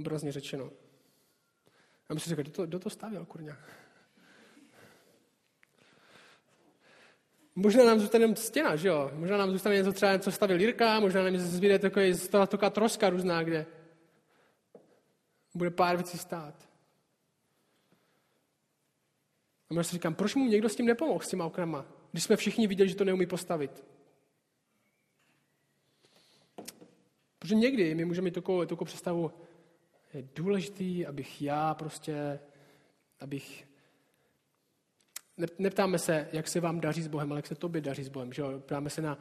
[0.00, 0.70] Obrazně řečeno.
[2.08, 3.56] A my si říkáme, kdo to, kdo to stavěl, kurňa?
[7.54, 9.10] Možná nám zůstane jenom stěna, že jo?
[9.14, 13.42] Možná nám zůstane něco třeba, co stavil Jirka, možná nám zbyde takový, taková troska různá,
[13.42, 13.66] kde
[15.54, 16.71] bude pár věcí stát.
[19.72, 22.36] A možná si říkám, proč mu někdo s tím nepomohl, s těma oknama, když jsme
[22.36, 23.84] všichni viděli, že to neumí postavit.
[27.38, 29.32] Protože někdy my můžeme mít takovou, takovou představu,
[30.14, 32.40] je důležitý, abych já prostě,
[33.20, 33.68] abych
[35.58, 38.32] neptáme se, jak se vám daří s Bohem, ale jak se tobě daří s Bohem.
[38.32, 39.18] Že Ptáme se na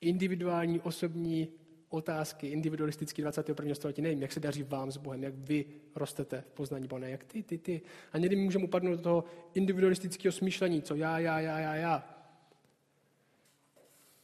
[0.00, 1.48] individuální, osobní
[1.94, 3.74] otázky, individualistický 21.
[3.74, 4.02] století.
[4.02, 7.42] Nevím, jak se daří vám s Bohem, jak vy rostete v poznání Boha, jak ty,
[7.42, 7.80] ty, ty.
[8.12, 12.14] A někdy můžeme upadnout do toho individualistického smýšlení, co já, já, já, já, já.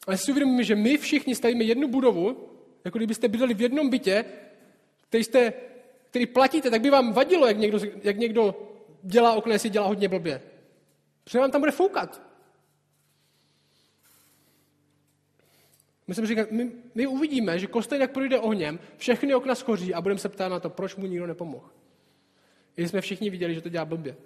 [0.06, 2.48] Ale si uvědomíme, že my všichni stavíme jednu budovu,
[2.84, 4.24] jako kdybyste bydleli v jednom bytě,
[5.08, 5.52] který, jste,
[6.10, 8.70] který platíte, tak by vám vadilo, jak někdo, jak někdo
[9.02, 10.42] dělá okna, jestli dělá hodně blbě.
[11.24, 12.29] Protože vám tam bude foukat.
[16.10, 20.18] Myslím, že my, my uvidíme, že kostel, jak projde ohněm, všechny okna schoří a budeme
[20.18, 21.70] se ptát na to, proč mu nikdo nepomohl.
[22.76, 24.16] I jsme všichni viděli, že to dělá blbě.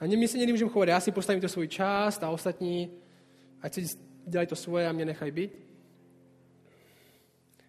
[0.00, 2.90] A my se někdy můžeme chovat, já si postavím to svůj část a ostatní,
[3.62, 3.86] ať si
[4.26, 5.52] dělají to svoje a mě nechají být.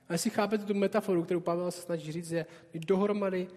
[0.09, 3.47] A jestli chápete tu metaforu, kterou Pavel se snaží říct, je, my dohromady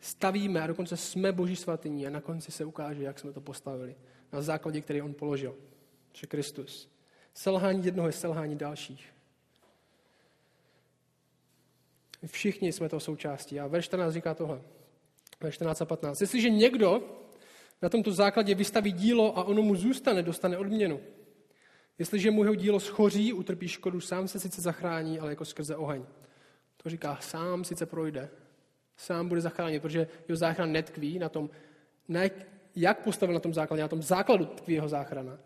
[0.00, 3.96] stavíme a dokonce jsme boží svatyní a na konci se ukáže, jak jsme to postavili.
[4.32, 5.56] Na základě, který on položil.
[6.12, 6.91] Že Kristus.
[7.34, 9.12] Selhání jednoho je selhání dalších.
[12.26, 13.60] Všichni jsme to součástí.
[13.60, 14.62] A ve 14 říká tohle.
[15.40, 16.20] Ve 14 a 15.
[16.20, 17.02] Jestliže někdo
[17.82, 21.00] na tomto základě vystaví dílo a ono mu zůstane, dostane odměnu.
[21.98, 26.04] Jestliže mu jeho dílo schoří, utrpí škodu, sám se sice zachrání, ale jako skrze oheň.
[26.76, 28.30] To říká, sám sice projde,
[28.96, 31.50] sám bude zachránit, protože jeho záchrana netkví na tom,
[32.08, 32.30] ne,
[32.76, 35.38] jak postavil na tom základě, na tom základu tkví jeho záchrana,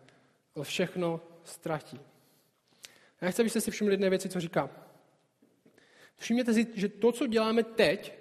[0.55, 1.99] ale všechno ztratí.
[3.19, 4.69] A já chci, abyste si všimli jedné věci, co říká.
[6.17, 8.13] Všimněte si, že to, co děláme teď,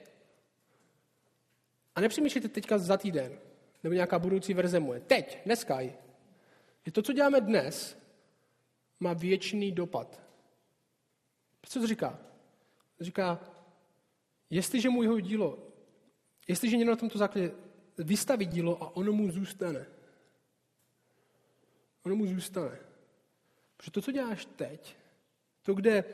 [1.94, 3.38] a nepřemýšlejte teďka za týden,
[3.82, 7.98] nebo nějaká budoucí verze moje, teď, dneska, je to, co děláme dnes,
[9.00, 10.20] má věčný dopad.
[11.62, 12.18] Co to říká?
[13.00, 13.40] Říká,
[14.50, 15.58] jestliže mu jeho dílo,
[16.48, 17.52] jestliže někdo na tomto základě
[17.98, 19.86] vystaví dílo a ono mu zůstane,
[22.02, 22.85] ono mu zůstane.
[23.76, 24.96] Protože to, co děláš teď,
[25.62, 26.04] to, kde,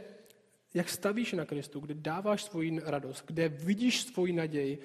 [0.75, 4.79] jak stavíš na Kristu, kde dáváš svoji radost, kde vidíš svoji naději,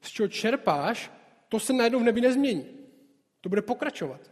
[0.00, 1.10] z čeho čerpáš,
[1.48, 2.66] to se najednou v nebi nezmění.
[3.40, 4.30] To bude pokračovat.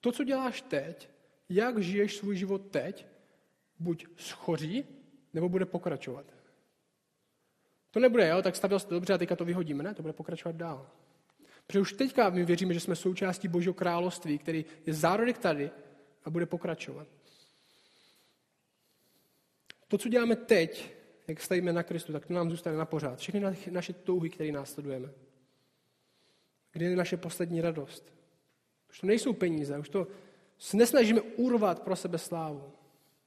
[0.00, 1.08] To, co děláš teď,
[1.48, 3.06] jak žiješ svůj život teď,
[3.78, 4.84] buď schoří,
[5.34, 6.26] nebo bude pokračovat.
[7.90, 10.56] To nebude, jo, tak stavil jste dobře a teďka to vyhodíme, ne, to bude pokračovat
[10.56, 10.90] dál.
[11.66, 15.70] Protože už teďka my věříme, že jsme součástí Božího království, který je zárodek tady
[16.24, 17.08] a bude pokračovat.
[19.88, 20.94] To, co děláme teď,
[21.28, 23.18] jak stavíme na Kristu, tak to nám zůstane na pořád.
[23.18, 25.10] Všechny naše touhy, které následujeme.
[26.72, 28.12] Kde je naše poslední radost?
[28.90, 30.06] Už to nejsou peníze, už to
[30.58, 32.72] se nesnažíme urvat pro sebe slávu.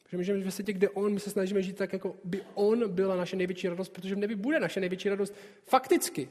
[0.03, 2.91] Protože my žijeme v světě, kde On, my se snažíme žít tak, jako by On
[2.91, 6.29] byla naše největší radost, protože v nebi bude naše největší radost fakticky.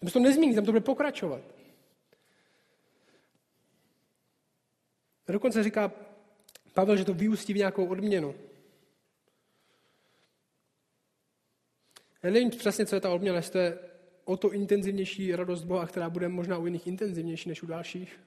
[0.00, 1.40] Tam se to nezmění, tam to bude pokračovat.
[5.28, 5.92] A dokonce říká
[6.74, 8.34] Pavel, že to vyústí v nějakou odměnu.
[12.22, 13.78] Já nevím přesně, co je ta odměna, jestli to je
[14.24, 18.20] o to intenzivnější radost Boha, která bude možná u jiných intenzivnější než u dalších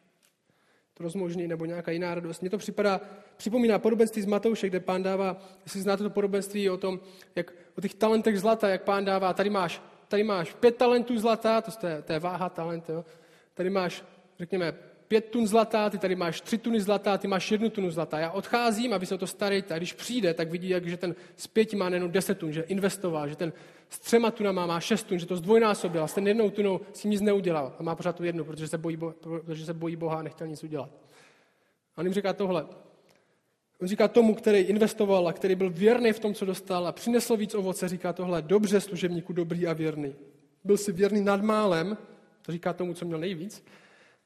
[0.94, 2.42] to rozmožní nebo nějaká jiná radost.
[2.42, 3.02] Mně to připadá,
[3.38, 7.00] připomíná podobenství z Matouše, kde pán dává, jestli znáte to podobenství o tom,
[7.36, 11.62] jak o těch talentech zlata, jak pán dává, tady máš, tady máš pět talentů zlata,
[11.62, 13.06] to je, to je váha talent, jo.
[13.54, 14.04] tady máš,
[14.40, 18.20] řekněme, pět tun zlata, ty tady máš tři tuny zlata, ty máš jednu tunu zlata.
[18.20, 21.16] Já odcházím, aby se o to starit, a když přijde, tak vidí, jak, že ten
[21.36, 23.54] z pěti má nejenom deset tun, že investoval, že ten
[23.90, 27.08] s třema tunama má šest tun, že to zdvojnásobil a s ten jednou tunou si
[27.08, 30.22] nic neudělal a má pořád tu jednu, protože se bojí, protože se bojí Boha a
[30.22, 30.90] nechtěl nic udělat.
[31.96, 32.66] A on jim říká tohle.
[33.82, 37.38] On říká tomu, který investoval a který byl věrný v tom, co dostal a přinesl
[37.38, 40.16] víc ovoce, říká tohle, dobře služebníku, dobrý a věrný.
[40.64, 41.98] Byl si věrný nad málem,
[42.42, 43.64] to říká tomu, co měl nejvíc,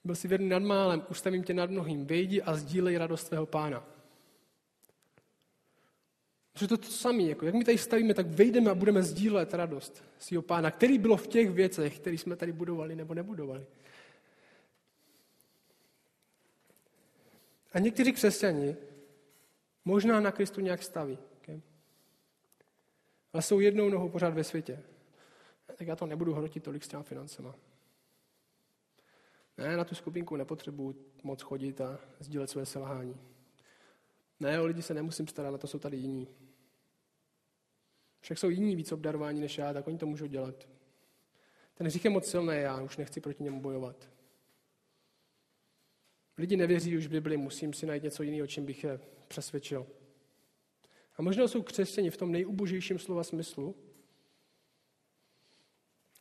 [0.06, 3.88] byl si věrný nad málem, ustavím tě nad mnohým, vejdi a sdílej radost tvého pána.
[6.54, 9.54] Protože to je to samé, jako jak my tady stavíme, tak vejdeme a budeme sdílet
[9.54, 13.66] radost svého pána, který bylo v těch věcech, které jsme tady budovali nebo nebudovali.
[17.74, 18.76] A někteří křesťani
[19.86, 21.62] možná na Kristu nějak staví, okay?
[23.34, 24.84] ale jsou jednou nohou pořád ve světě.
[25.78, 27.56] Tak já to nebudu hrotit tolik s těma financema.
[29.58, 33.18] Ne, na tu skupinku nepotřebuji moc chodit a sdílet své selhání.
[34.40, 36.28] Ne, o lidi se nemusím starat, na to jsou tady jiní.
[38.22, 40.68] Však jsou jiní víc obdarováni než já, tak oni to můžou dělat.
[41.76, 44.10] Ten hřích je moc silný, já už nechci proti němu bojovat.
[46.38, 49.88] Lidi nevěří už v Bibli, musím si najít něco jiného, čím bych je přesvědčil.
[51.18, 53.76] A možná jsou křesťani v tom nejubožejším slova smyslu,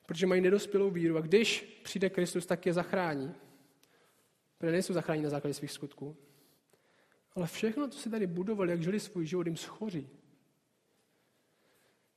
[0.07, 3.35] protože mají nedospělou víru a když přijde Kristus, tak je zachrání.
[4.59, 6.17] Protože nejsou zachrání na základě svých skutků.
[7.35, 10.09] Ale všechno, co si tady budovali, jak žili svůj život, jim schoří.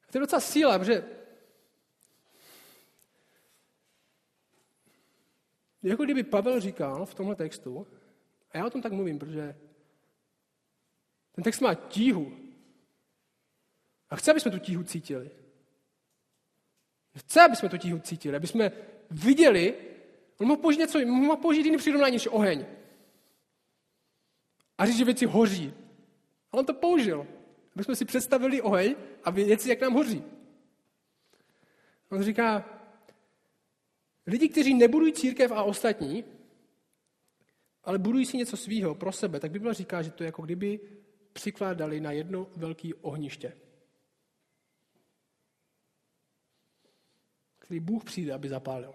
[0.08, 1.04] A to je docela síla, protože
[5.84, 7.88] jako kdyby Pavel říkal v tomhle textu,
[8.52, 9.56] a já o tom tak mluvím, protože
[11.32, 12.38] ten text má tíhu.
[14.10, 15.32] A chce, aby jsme tu tíhu cítili.
[17.18, 18.72] Chce, aby jsme tu tíhu cítili, aby jsme
[19.12, 19.76] viděli,
[20.38, 22.66] on mohl použít něco, mohl použít jiný přirovnání než oheň.
[24.78, 25.74] A říct, že věci hoří.
[26.52, 27.28] A on to použil,
[27.76, 30.24] aby jsme si představili oheň a věci, jak nám hoří.
[32.10, 32.66] On říká,
[34.28, 36.24] lidi, kteří nebudují církev a ostatní,
[37.84, 40.80] ale budují si něco svýho pro sebe, tak Bible říká, že to je jako kdyby
[41.34, 43.54] přikládali na jedno velké ohniště.
[47.68, 48.94] Který Bůh přijde, aby zapálil.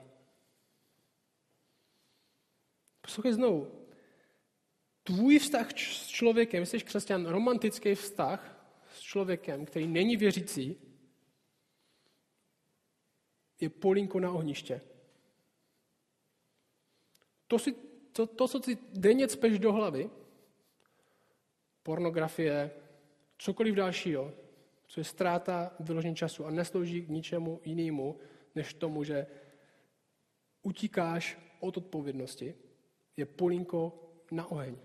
[3.01, 3.87] Poslouchej znovu.
[5.03, 10.77] Tvůj vztah s člověkem, jsi křesťan, romantický vztah s člověkem, který není věřící,
[13.61, 14.81] je polínko na ohniště.
[17.47, 17.73] To, si,
[18.13, 20.11] to, to, co si denně cpeš do hlavy,
[21.83, 22.71] pornografie,
[23.39, 24.35] cokoliv dalšího,
[24.87, 28.21] co je ztráta vyložení času a neslouží k ničemu jinému,
[28.55, 29.27] než tomu, že
[30.63, 32.55] utíkáš od odpovědnosti,
[33.17, 33.93] je polínko
[34.31, 34.77] na oheň.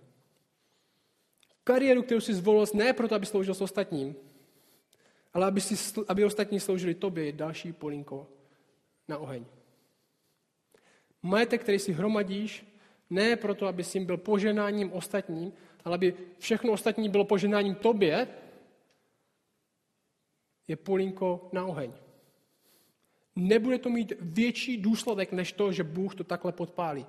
[1.63, 4.15] Kariéru, kterou si zvolil, ne proto, aby sloužil s ostatním,
[5.33, 8.27] ale aby, si, aby ostatní sloužili tobě, je další polínko
[9.07, 9.45] na oheň.
[11.21, 12.65] Majetek, který si hromadíš,
[13.09, 15.53] ne proto, aby si byl poženáním ostatním,
[15.85, 18.27] ale aby všechno ostatní bylo poženáním tobě,
[20.67, 21.93] je polínko na oheň.
[23.37, 27.05] Nebude to mít větší důsledek, než to, že Bůh to takhle podpálí.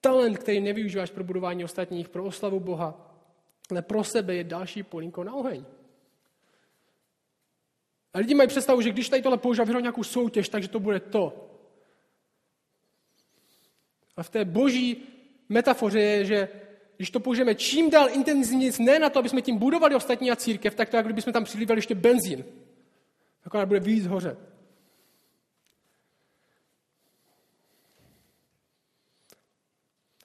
[0.00, 3.14] Talent, který nevyužíváš pro budování ostatních, pro oslavu Boha,
[3.70, 5.64] ale pro sebe je další polínko na oheň.
[8.14, 11.50] A lidi mají představu, že když tady tohle používá nějakou soutěž, takže to bude to.
[14.16, 15.02] A v té boží
[15.48, 16.48] metafoře je, že
[16.96, 20.36] když to použijeme čím dál intenzivněji, ne na to, aby jsme tím budovali ostatní a
[20.36, 22.44] církev, tak to jako kdybychom tam přilívali ještě benzín.
[23.48, 24.36] Akorát bude víc hoře.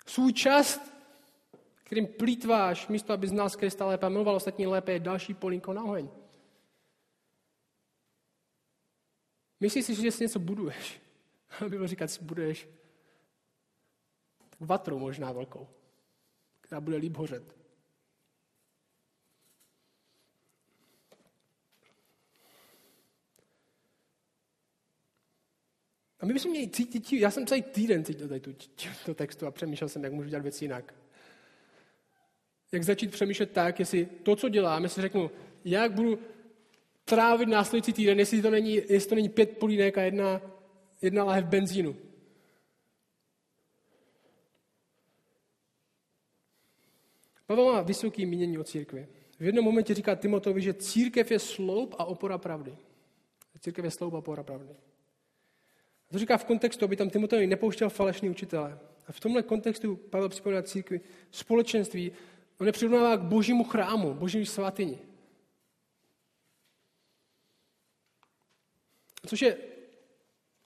[0.07, 0.79] Svůj čas,
[1.83, 6.09] kterým plítváš, místo aby znal Krista lépe miloval ostatní lépe, je další polínko na oheň.
[9.59, 11.01] Myslíš si, že si něco buduješ?
[11.85, 12.69] Říká, že si buduješ
[14.49, 15.67] tak vatru možná velkou,
[16.61, 17.62] která bude líp hořet.
[26.23, 28.55] A my bychom měli cítit, já jsem celý týden cítil tady tu,
[29.05, 30.93] tu textu a přemýšlel jsem, jak můžu dělat věci jinak.
[32.71, 35.31] Jak začít přemýšlet tak, jestli to, co dělám, jestli řeknu,
[35.65, 36.19] jak budu
[37.05, 40.41] trávit následující týden, jestli to není, jestli to není pět polínek a jedna,
[41.01, 41.95] jedna láhev benzínu.
[47.47, 49.07] Pavel má vysoký mínění o církvi.
[49.39, 52.77] V jednom momentě říká Timotovi, že církev je sloup a opora pravdy.
[53.59, 54.75] Církev je sloup a opora pravdy.
[56.13, 58.79] To říká v kontextu, aby tam Timoteovi nepouštěl falešný učitele.
[59.07, 62.11] A v tomhle kontextu Pavel připomíná církvi společenství,
[62.57, 64.99] on je přirovnává k božímu chrámu, božímu svatyni.
[69.27, 69.57] Což je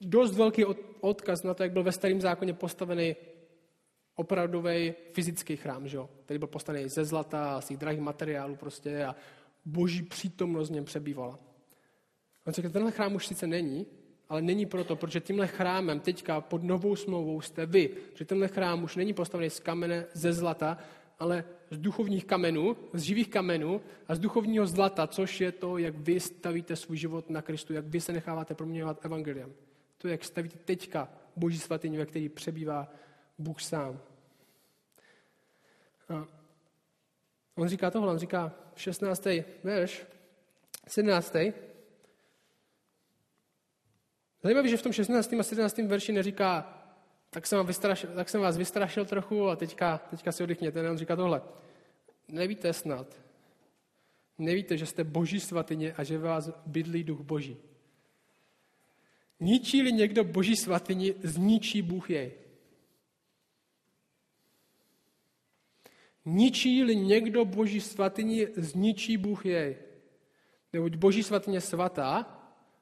[0.00, 0.64] dost velký
[1.00, 3.16] odkaz na to, jak byl ve starém zákoně postavený
[4.14, 5.98] opravdový fyzický chrám, že?
[6.24, 9.16] který byl postavený ze zlata z těch drahých materiálů prostě a
[9.64, 11.38] boží přítomnost v něm přebývala.
[12.46, 13.86] On tenhle chrám už sice není,
[14.28, 17.90] ale není proto, protože tímhle chrámem teďka pod novou smlouvou jste vy.
[18.14, 20.78] Že tenhle chrám už není postavený z kamene ze zlata,
[21.18, 25.94] ale z duchovních kamenů, z živých kamenů a z duchovního zlata, což je to, jak
[25.94, 29.52] vy stavíte svůj život na Kristu, jak vy se necháváte proměňovat evangeliem.
[29.98, 32.92] To, jak stavíte teďka boží svatyni, ve který přebývá
[33.38, 34.00] Bůh sám.
[36.08, 36.26] A
[37.54, 39.28] on říká tohle, on říká 16.
[39.64, 40.06] verš,
[40.88, 41.36] 17.
[44.42, 45.32] Zajímavé, že v tom 16.
[45.32, 45.78] a 17.
[45.78, 46.74] verši neříká,
[47.30, 50.82] tak jsem, vám vystrašil, tak jsem vás vystrašil trochu a teďka, teďka si oddychněte.
[50.82, 51.42] Ne, on říká tohle.
[52.28, 53.20] Nevíte snad,
[54.38, 57.56] nevíte, že jste boží svatyně a že vás bydlí duch boží.
[59.40, 62.32] Ničí-li někdo boží svatyni, zničí Bůh jej.
[66.24, 69.76] Ničí-li někdo boží svatyni, zničí Bůh jej.
[70.72, 72.37] Neboť boží svatyně svatá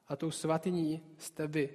[0.07, 1.69] a tou svatyní jste vy.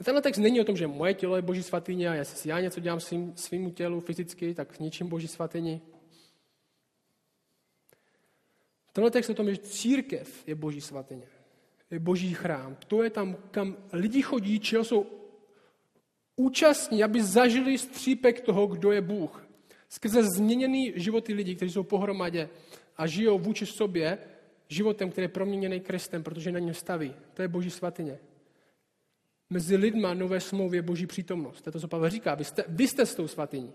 [0.00, 2.60] A tenhle text není o tom, že moje tělo je boží svatyně a jestli já
[2.60, 5.80] něco dělám svým, svýmu tělu fyzicky, tak ničím boží svatyni.
[8.92, 11.26] Tenhle text je o tom, že církev je boží svatyně.
[11.90, 12.76] Je boží chrám.
[12.88, 15.06] To je tam, kam lidi chodí, čeho jsou
[16.36, 19.46] účastní, aby zažili střípek toho, kdo je Bůh.
[19.88, 22.48] Skrze změněný životy lidí, kteří jsou pohromadě
[22.98, 24.18] a žijou vůči sobě
[24.68, 27.14] životem, který je proměněný Kristem, protože na něm staví.
[27.34, 28.18] To je boží svatyně.
[29.50, 31.62] Mezi lidma nové smlouvy je boží přítomnost.
[31.62, 32.34] To je to, co Pavel říká.
[32.34, 33.72] Vy jste, vy jste s tou svatyní.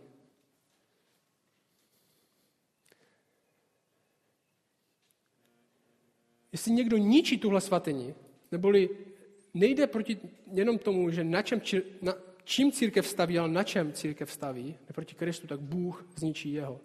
[6.51, 8.15] Jestli někdo ničí tuhle svatyni,
[8.51, 8.89] neboli
[9.53, 10.17] nejde proti
[10.51, 11.61] jenom tomu, že na čem,
[12.01, 12.13] na,
[12.43, 16.79] čím církev staví, ale na čem církev staví, neproti Kristu, tak Bůh zničí jeho.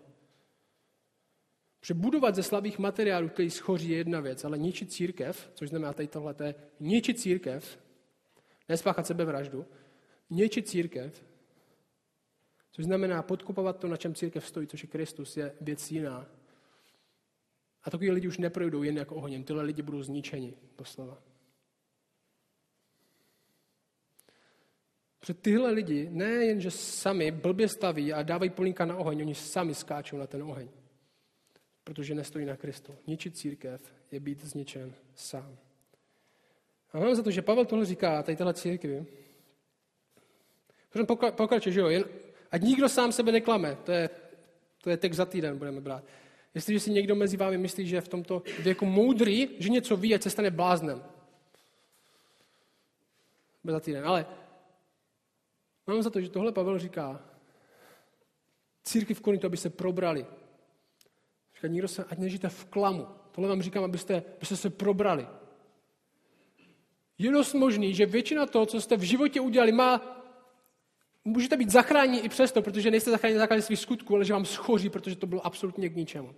[1.81, 5.93] Protože budovat ze slabých materiálů, který schoří, je jedna věc, ale ničit církev, což znamená
[5.93, 7.79] tady tohle, to je ničit církev,
[8.69, 9.67] nespáchat sebevraždu,
[10.31, 11.25] ničit církev,
[12.73, 16.27] což znamená podkupovat to, na čem církev stojí, což je Kristus, je věc jiná.
[17.83, 21.23] A takový lidi už neprojdou jen jako ohněm, tyhle lidi budou zničeni, doslova.
[25.21, 29.75] Protože tyhle lidi nejen, že sami blbě staví a dávají polínka na oheň, oni sami
[29.75, 30.69] skáčou na ten oheň.
[31.89, 32.95] Protože nestojí na Kristu.
[33.07, 35.57] Ničit církev je být zničen sám.
[36.93, 39.07] A mám za to, že Pavel tohle říká, tady téhle církvi.
[40.91, 42.05] Protože pokračuje, že jo, jen,
[42.51, 43.77] ať nikdo sám sebe neklame.
[43.85, 44.11] To je,
[44.83, 46.05] to je text za týden, budeme brát.
[46.55, 50.15] Jestliže si někdo mezi vámi myslí, že je v tomto věku moudrý, že něco ví,
[50.15, 51.05] ať se stane bláznem.
[53.65, 54.07] Za týden.
[54.07, 54.27] Ale
[55.87, 57.21] Mám za to, že tohle Pavel říká
[58.85, 60.27] círky v Korintu, aby se probrali.
[61.59, 63.07] Říká, nikdo se, ať nežijete v klamu.
[63.33, 65.27] Tohle vám říkám, abyste, abyste se probrali.
[67.19, 70.23] Je dost možný, že většina toho, co jste v životě udělali, má,
[71.25, 74.45] můžete být zachráněni i přesto, protože nejste zachráněni na základě svých skutků, ale že vám
[74.45, 76.35] schoří, protože to bylo absolutně k ničemu.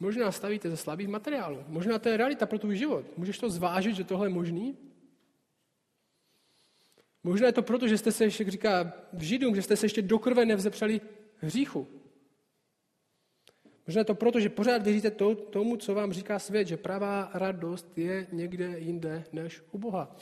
[0.00, 1.64] Možná stavíte ze slabých materiálů.
[1.68, 3.18] Možná to je realita pro tvůj život.
[3.18, 4.76] Můžeš to zvážit, že tohle je možný?
[7.24, 10.02] Možná je to proto, že jste se, jak říká v Židům, že jste se ještě
[10.02, 11.00] do krve nevzepřeli
[11.36, 11.88] hříchu.
[13.86, 17.30] Možná je to proto, že pořád věříte to, tomu, co vám říká svět, že pravá
[17.34, 20.16] radost je někde jinde než u Boha.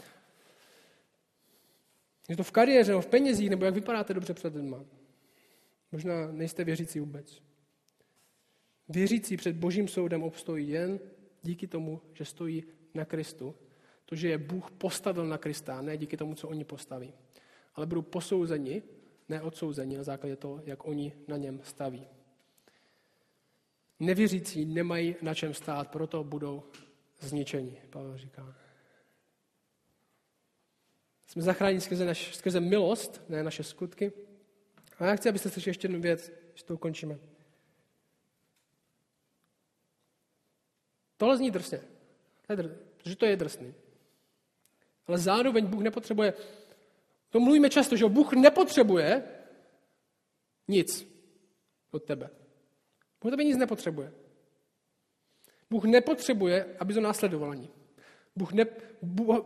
[2.29, 4.85] Je to v kariéře, v penězích, nebo jak vypadáte dobře před lidma.
[5.93, 7.43] Možná nejste věřící vůbec.
[8.89, 11.01] Věřící před božím soudem obstojí jen
[11.43, 13.55] díky tomu, že stojí na Kristu.
[14.13, 17.15] To, že je Bůh postavil na Krista, ne díky tomu, co oni postaví.
[17.75, 18.83] Ale budou posouzeni,
[19.29, 22.07] ne odsouzeni na základě toho, jak oni na něm staví.
[24.01, 26.63] Nevěřící nemají na čem stát, proto budou
[27.21, 28.57] zničeni, Pavel říká.
[31.27, 34.13] Jsme zachráněni skrze, naš, skrze milost, ne naše skutky.
[34.99, 37.19] A já chci, abyste slyšeli ještě jednu věc, že to ukončíme.
[41.17, 41.81] Tohle zní drsně,
[42.97, 43.75] protože to je drsný.
[45.07, 46.35] Ale zároveň Bůh nepotřebuje,
[47.31, 49.23] to mluvíme často, že Bůh nepotřebuje
[50.69, 51.07] nic
[51.91, 52.31] od tebe.
[53.23, 54.13] Bůh tebe nic nepotřebuje.
[55.71, 57.69] Bůh nepotřebuje, aby to následoval ani.
[58.37, 58.65] Bůh ne,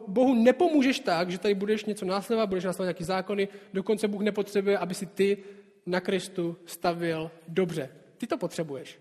[0.06, 4.78] Bohu nepomůžeš tak, že tady budeš něco následovat, budeš následovat nějaké zákony, dokonce Bůh nepotřebuje,
[4.78, 5.44] aby si ty
[5.86, 7.90] na Kristu stavil dobře.
[8.18, 8.98] Ty to potřebuješ.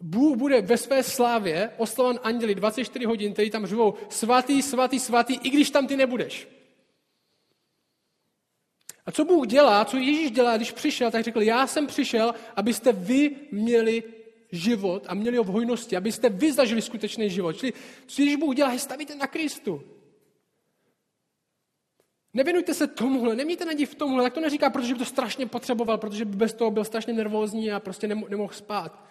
[0.00, 5.34] Bůh bude ve své slávě oslavan anděli 24 hodin, který tam řvou svatý, svatý, svatý,
[5.42, 6.48] i když tam ty nebudeš.
[9.06, 12.92] A co Bůh dělá, co Ježíš dělá, když přišel, tak řekl, já jsem přišel, abyste
[12.92, 14.02] vy měli
[14.52, 17.52] život a měli ho v hojnosti, abyste vy zažili skutečný život.
[17.52, 17.72] Čili
[18.06, 19.82] co Ježíš Bůh dělá, je stavíte na Kristu.
[22.34, 25.98] Nevěnujte se tomuhle, nemějte naději v tomhle, tak to neříká, protože by to strašně potřeboval,
[25.98, 29.08] protože by bez toho byl strašně nervózní a prostě nemohl spát.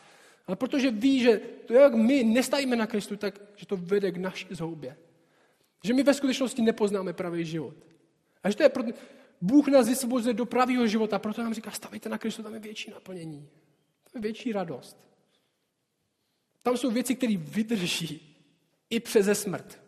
[0.47, 4.17] Ale protože ví, že to, jak my nestavíme na Kristu, tak že to vede k
[4.17, 4.97] naší zhoubě.
[5.83, 7.75] Že my ve skutečnosti nepoznáme pravý život.
[8.43, 8.83] A že to je pro...
[9.41, 12.91] Bůh nás vysvobozuje do pravého života, proto nám říká, stavejte na Kristu, tam je větší
[12.91, 13.49] naplnění.
[14.03, 14.97] Tam je větší radost.
[16.61, 18.37] Tam jsou věci, které vydrží
[18.89, 19.81] i přeze smrt.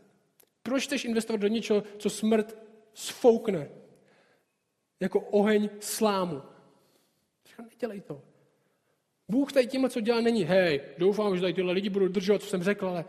[0.64, 2.58] Proč chceš investovat do něčeho, co smrt
[2.94, 3.70] sfoukne?
[5.00, 6.42] Jako oheň slámu.
[7.70, 8.29] Nedělej to.
[9.30, 12.48] Bůh tady tím, co dělá, není, hej, doufám, že tady tyhle lidi budou držet, co
[12.48, 13.06] jsem řekl, ale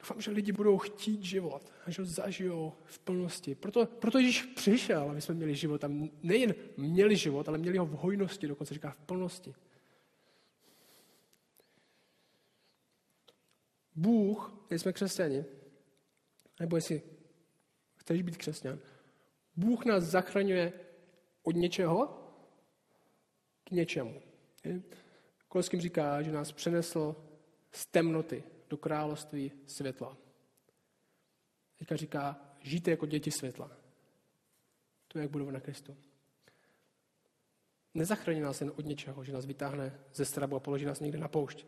[0.00, 3.54] doufám, že lidi budou chtít život a že ho zažijou v plnosti.
[3.54, 5.84] Proto, proto Ježíš přišel, aby jsme měli život.
[5.84, 5.90] A
[6.22, 9.54] nejen měli život, ale měli ho v hojnosti, dokonce říká v plnosti.
[13.94, 15.44] Bůh, jsme křesťani,
[16.60, 17.02] nebo jestli
[17.96, 18.78] chceš být křesťan,
[19.56, 20.72] Bůh nás zachraňuje
[21.42, 22.20] od něčeho
[23.64, 24.22] k něčemu.
[25.48, 27.16] Kolským říká, že nás přenesl
[27.72, 30.16] z temnoty do království světla.
[31.78, 33.70] Teďka říká, žijte jako děti světla.
[35.08, 35.96] To je, jak budou na Kristu.
[37.94, 41.28] Nezachrání nás jen od něčeho, že nás vytáhne ze strabu a položí nás někde na
[41.28, 41.66] poušť.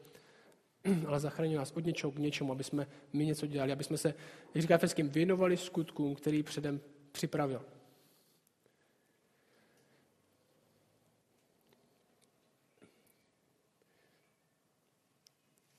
[1.07, 4.15] Ale zachrání nás od něčeho k něčemu, aby jsme my něco dělali, aby jsme se,
[4.55, 6.81] jak říká Feským, věnovali skutkům, který předem
[7.13, 7.65] připravil.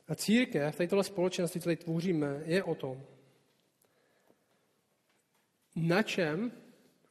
[0.08, 3.04] A církev, tady tohle společenství, co tady tvoříme, je o tom,
[5.76, 6.52] na čem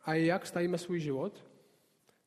[0.05, 1.45] a jak stavíme svůj život.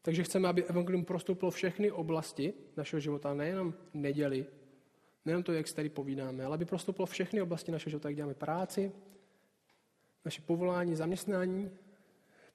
[0.02, 4.46] Takže chceme, aby evangelium prostoupilo všechny oblasti našeho života, nejenom neděli,
[5.26, 8.34] nejenom to, jak si tady povídáme, ale aby prostoupilo všechny oblasti našeho života, jak děláme
[8.34, 8.92] práci,
[10.26, 11.72] naše povolání, zaměstnání,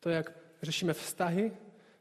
[0.00, 1.52] to, jak řešíme vztahy,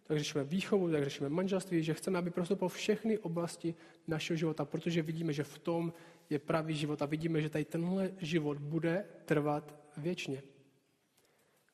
[0.04, 3.76] tak řešíme výchovu, tak řešíme manželství, že chceme, aby prostoupilo všechny oblasti
[4.08, 5.94] našeho života, protože vidíme, že v tom
[6.30, 10.44] je pravý život a vidíme, že tady tenhle život bude trvat věčně.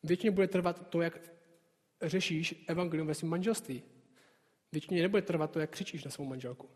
[0.04, 1.20] Věčně bude trvat to, jak
[2.02, 3.84] řešíš evangelium ve svém manželství.
[4.72, 6.68] Věčně nebude trvat to, jak křičíš na svou manželku.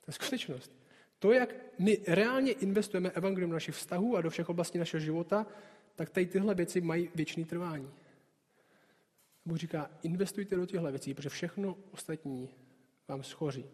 [0.00, 0.72] To je skutečnost.
[1.18, 5.46] To, jak my reálně investujeme evangelium do našich vztahů a do všech oblastí našeho života,
[5.96, 7.90] tak tady tyhle věci mají věčný trvání.
[9.48, 12.48] Bůh říká, investujte do těchto věcí, protože všechno ostatní
[13.08, 13.66] vám schoří.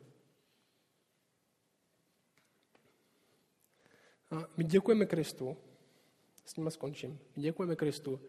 [4.31, 5.57] A my děkujeme Kristu,
[6.45, 8.20] s nima skončím, my děkujeme Kristu,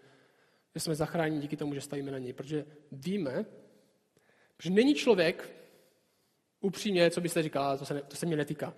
[0.76, 3.46] že jsme zachráněni díky tomu, že stavíme na něj, protože víme,
[4.64, 5.56] že není člověk,
[6.60, 8.74] upřímně, co byste říkala, to se, to se mě netýká.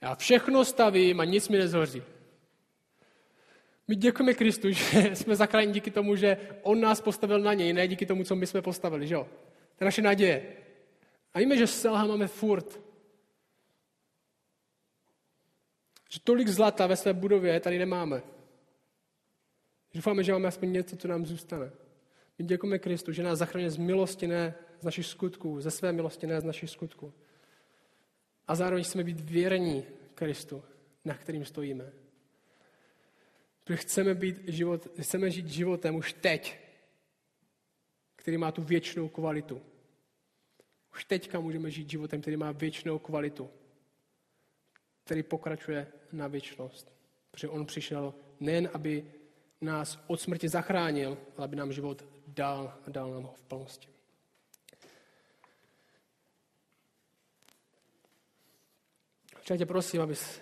[0.00, 2.02] Já všechno stavím a nic mi nezhoří.
[3.88, 7.88] My děkujeme Kristu, že jsme zachráněni díky tomu, že On nás postavil na něj, ne
[7.88, 9.28] díky tomu, co my jsme postavili, že jo?
[9.76, 10.56] To je naše naděje.
[11.34, 12.80] A víme, že selha máme furt.
[16.10, 18.22] Že tolik zlata ve své budově tady nemáme.
[19.94, 21.70] Doufáme, že máme aspoň něco, co nám zůstane.
[22.38, 26.26] My děkujeme Kristu, že nás zachránil z milosti, ne z našich skutků, ze své milosti,
[26.26, 27.12] ne z našich skutků.
[28.48, 30.62] A zároveň chceme být věrní Kristu,
[31.04, 32.03] na kterým stojíme.
[33.64, 36.58] Protože chceme, být život, chceme žít životem už teď,
[38.16, 39.62] který má tu věčnou kvalitu.
[40.94, 43.50] Už teďka můžeme žít životem, který má věčnou kvalitu,
[45.04, 46.92] který pokračuje na věčnost.
[47.30, 49.12] Protože on přišel nejen, aby
[49.60, 53.88] nás od smrti zachránil, ale aby nám život dal a dal nám ho v plnosti.
[59.50, 60.40] Já tě prosím, abys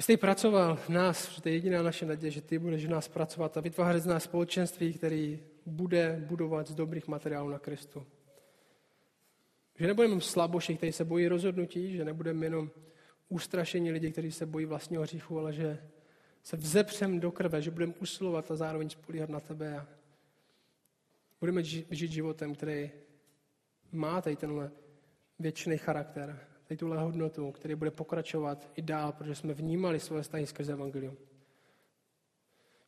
[0.00, 2.90] vy jsi pracoval v nás, že to je jediná naše naděje, že ty budeš v
[2.90, 8.06] nás pracovat a vytvářet z nás společenství, který bude budovat z dobrých materiálů na Kristu.
[9.78, 12.70] Že nebudeme slaboši, kteří se bojí rozhodnutí, že nebudeme jenom
[13.28, 15.78] ústrašení lidi, kteří se bojí vlastního hříchu, ale že
[16.42, 19.86] se vzepřem do krve, že budeme usilovat a zároveň spolíhat na tebe a
[21.40, 22.90] budeme žít životem, který
[23.92, 24.70] má tady tenhle
[25.38, 30.72] věčný charakter tuhle hodnotu, který bude pokračovat i dál, protože jsme vnímali svoje vztahy skrze
[30.72, 31.16] evangelium.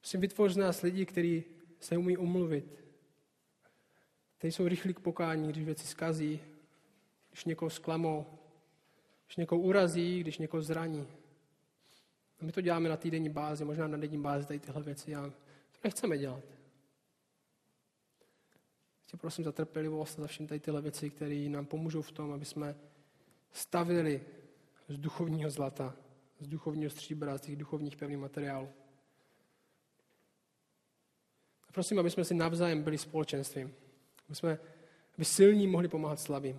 [0.00, 1.44] Prosím, vytvoř z nás lidi, kteří
[1.80, 2.84] se umí umluvit,
[4.38, 6.40] kteří jsou rychlí k pokání, když věci skazí,
[7.30, 8.26] když někoho zklamou,
[9.26, 11.08] když někoho urazí, když někoho zraní.
[12.40, 15.14] A my to děláme na týdenní bázi, možná na denní bázi tady tyhle věci.
[15.14, 15.22] A
[15.72, 16.44] to nechceme dělat.
[19.06, 22.32] Tě prosím za trpělivost a za všechny tady tyhle věci, které nám pomůžou v tom,
[22.32, 22.74] aby jsme
[23.52, 24.20] stavili
[24.88, 25.96] z duchovního zlata,
[26.40, 28.68] z duchovního stříbra, z těch duchovních pevných materiálů.
[31.68, 33.74] A prosím, aby jsme si navzájem byli společenstvím.
[34.26, 34.58] Aby, jsme,
[35.14, 36.56] aby silní mohli pomáhat slabým.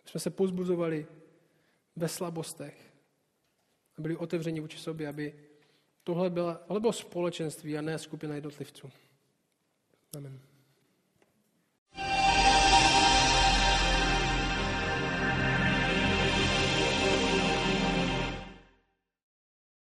[0.00, 1.06] Aby jsme se pozbuzovali
[1.96, 2.92] ve slabostech.
[3.98, 5.34] A byli otevřeni vůči sobě, aby
[6.04, 8.90] tohle bylo, tohle bylo společenství a ne skupina jednotlivců.
[10.16, 10.47] Amen.